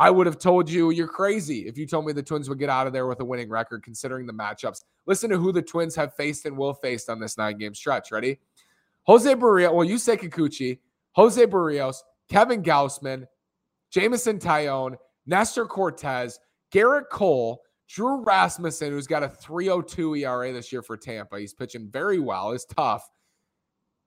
I 0.00 0.10
would 0.10 0.26
have 0.26 0.38
told 0.38 0.70
you 0.70 0.90
you're 0.90 1.08
crazy 1.08 1.66
if 1.66 1.76
you 1.76 1.84
told 1.84 2.06
me 2.06 2.12
the 2.12 2.22
Twins 2.22 2.48
would 2.48 2.60
get 2.60 2.70
out 2.70 2.86
of 2.86 2.92
there 2.92 3.08
with 3.08 3.18
a 3.18 3.24
winning 3.24 3.48
record, 3.48 3.82
considering 3.82 4.26
the 4.26 4.32
matchups. 4.32 4.84
Listen 5.06 5.28
to 5.30 5.38
who 5.38 5.50
the 5.50 5.60
Twins 5.60 5.96
have 5.96 6.14
faced 6.14 6.46
and 6.46 6.56
will 6.56 6.74
face 6.74 7.08
on 7.08 7.18
this 7.18 7.36
nine 7.36 7.58
game 7.58 7.74
stretch. 7.74 8.12
Ready? 8.12 8.38
Jose 9.02 9.34
Berrios, 9.34 9.74
well, 9.74 9.84
you 9.84 9.98
say 9.98 10.16
Kikuchi, 10.16 10.78
Jose 11.12 11.44
Berrios, 11.46 11.96
Kevin 12.30 12.62
Gausman, 12.62 13.26
Jameson 13.90 14.38
Taillon, 14.38 14.96
Nestor 15.26 15.66
Cortes, 15.66 16.38
Gerrit 16.72 17.08
Cole, 17.10 17.62
Drew 17.88 18.22
Rasmussen, 18.22 18.90
who's 18.90 19.06
got 19.06 19.22
a 19.22 19.28
302 19.28 20.16
ERA 20.16 20.52
this 20.52 20.70
year 20.70 20.82
for 20.82 20.96
Tampa. 20.96 21.38
He's 21.38 21.54
pitching 21.54 21.88
very 21.90 22.18
well. 22.18 22.52
It's 22.52 22.66
tough. 22.66 23.08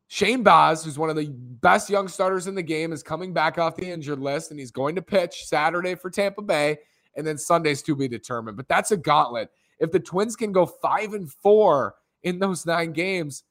Shane 0.07 0.43
Baz, 0.43 0.83
who's 0.83 0.99
one 0.99 1.09
of 1.09 1.15
the 1.15 1.29
best 1.31 1.89
young 1.89 2.07
starters 2.07 2.45
in 2.45 2.53
the 2.53 2.61
game, 2.61 2.91
is 2.91 3.01
coming 3.01 3.33
back 3.33 3.57
off 3.57 3.77
the 3.77 3.89
injured 3.89 4.19
list 4.19 4.51
and 4.51 4.59
he's 4.59 4.71
going 4.71 4.95
to 4.95 5.01
pitch 5.01 5.45
Saturday 5.45 5.95
for 5.95 6.09
Tampa 6.09 6.41
Bay 6.41 6.77
and 7.15 7.25
then 7.25 7.37
Sunday's 7.37 7.81
to 7.83 7.95
be 7.95 8.07
determined. 8.07 8.57
But 8.57 8.67
that's 8.67 8.91
a 8.91 8.97
gauntlet. 8.97 9.49
If 9.79 9.91
the 9.91 9.99
Twins 9.99 10.35
can 10.35 10.51
go 10.51 10.65
five 10.65 11.13
and 11.13 11.31
four 11.31 11.95
in 12.23 12.39
those 12.39 12.65
nine 12.65 12.91
games, 12.91 13.43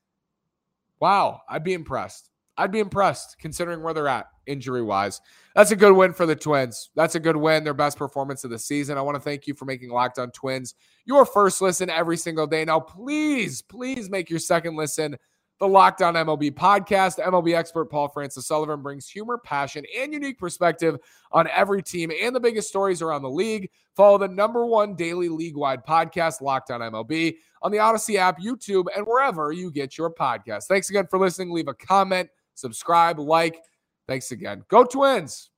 wow, 1.00 1.40
I'd 1.48 1.64
be 1.64 1.72
impressed. 1.72 2.29
I'd 2.60 2.70
be 2.70 2.80
impressed 2.80 3.38
considering 3.38 3.82
where 3.82 3.94
they're 3.94 4.06
at 4.06 4.26
injury 4.46 4.82
wise. 4.82 5.20
That's 5.54 5.70
a 5.70 5.76
good 5.76 5.94
win 5.94 6.12
for 6.12 6.26
the 6.26 6.36
Twins. 6.36 6.90
That's 6.94 7.14
a 7.14 7.20
good 7.20 7.36
win, 7.36 7.64
their 7.64 7.74
best 7.74 7.96
performance 7.96 8.44
of 8.44 8.50
the 8.50 8.58
season. 8.58 8.98
I 8.98 9.00
want 9.00 9.16
to 9.16 9.20
thank 9.20 9.46
you 9.46 9.54
for 9.54 9.64
making 9.64 9.88
Locked 9.90 10.18
On 10.18 10.30
Twins 10.30 10.74
your 11.06 11.24
first 11.24 11.62
listen 11.62 11.88
every 11.88 12.18
single 12.18 12.46
day. 12.46 12.64
Now, 12.64 12.78
please, 12.78 13.62
please 13.62 14.10
make 14.10 14.28
your 14.28 14.38
second 14.38 14.76
listen 14.76 15.16
the 15.60 15.68
Locked 15.68 16.00
On 16.00 16.14
MLB 16.14 16.52
podcast. 16.52 17.18
MLB 17.18 17.54
expert 17.54 17.90
Paul 17.90 18.08
Francis 18.08 18.46
Sullivan 18.46 18.82
brings 18.82 19.08
humor, 19.08 19.36
passion, 19.36 19.84
and 19.98 20.12
unique 20.12 20.38
perspective 20.38 20.98
on 21.32 21.48
every 21.48 21.82
team 21.82 22.10
and 22.20 22.34
the 22.34 22.40
biggest 22.40 22.68
stories 22.68 23.02
around 23.02 23.22
the 23.22 23.30
league. 23.30 23.70
Follow 23.94 24.16
the 24.16 24.28
number 24.28 24.64
one 24.64 24.96
daily 24.96 25.28
league 25.28 25.56
wide 25.56 25.84
podcast, 25.84 26.40
Locked 26.40 26.70
On 26.70 26.80
MLB, 26.80 27.36
on 27.62 27.70
the 27.70 27.78
Odyssey 27.78 28.16
app, 28.16 28.40
YouTube, 28.40 28.86
and 28.96 29.06
wherever 29.06 29.52
you 29.52 29.70
get 29.70 29.98
your 29.98 30.12
podcast. 30.12 30.64
Thanks 30.64 30.88
again 30.88 31.06
for 31.10 31.18
listening. 31.18 31.50
Leave 31.50 31.68
a 31.68 31.74
comment, 31.74 32.30
subscribe, 32.54 33.18
like. 33.18 33.56
Thanks 34.08 34.32
again. 34.32 34.64
Go 34.68 34.84
Twins. 34.84 35.50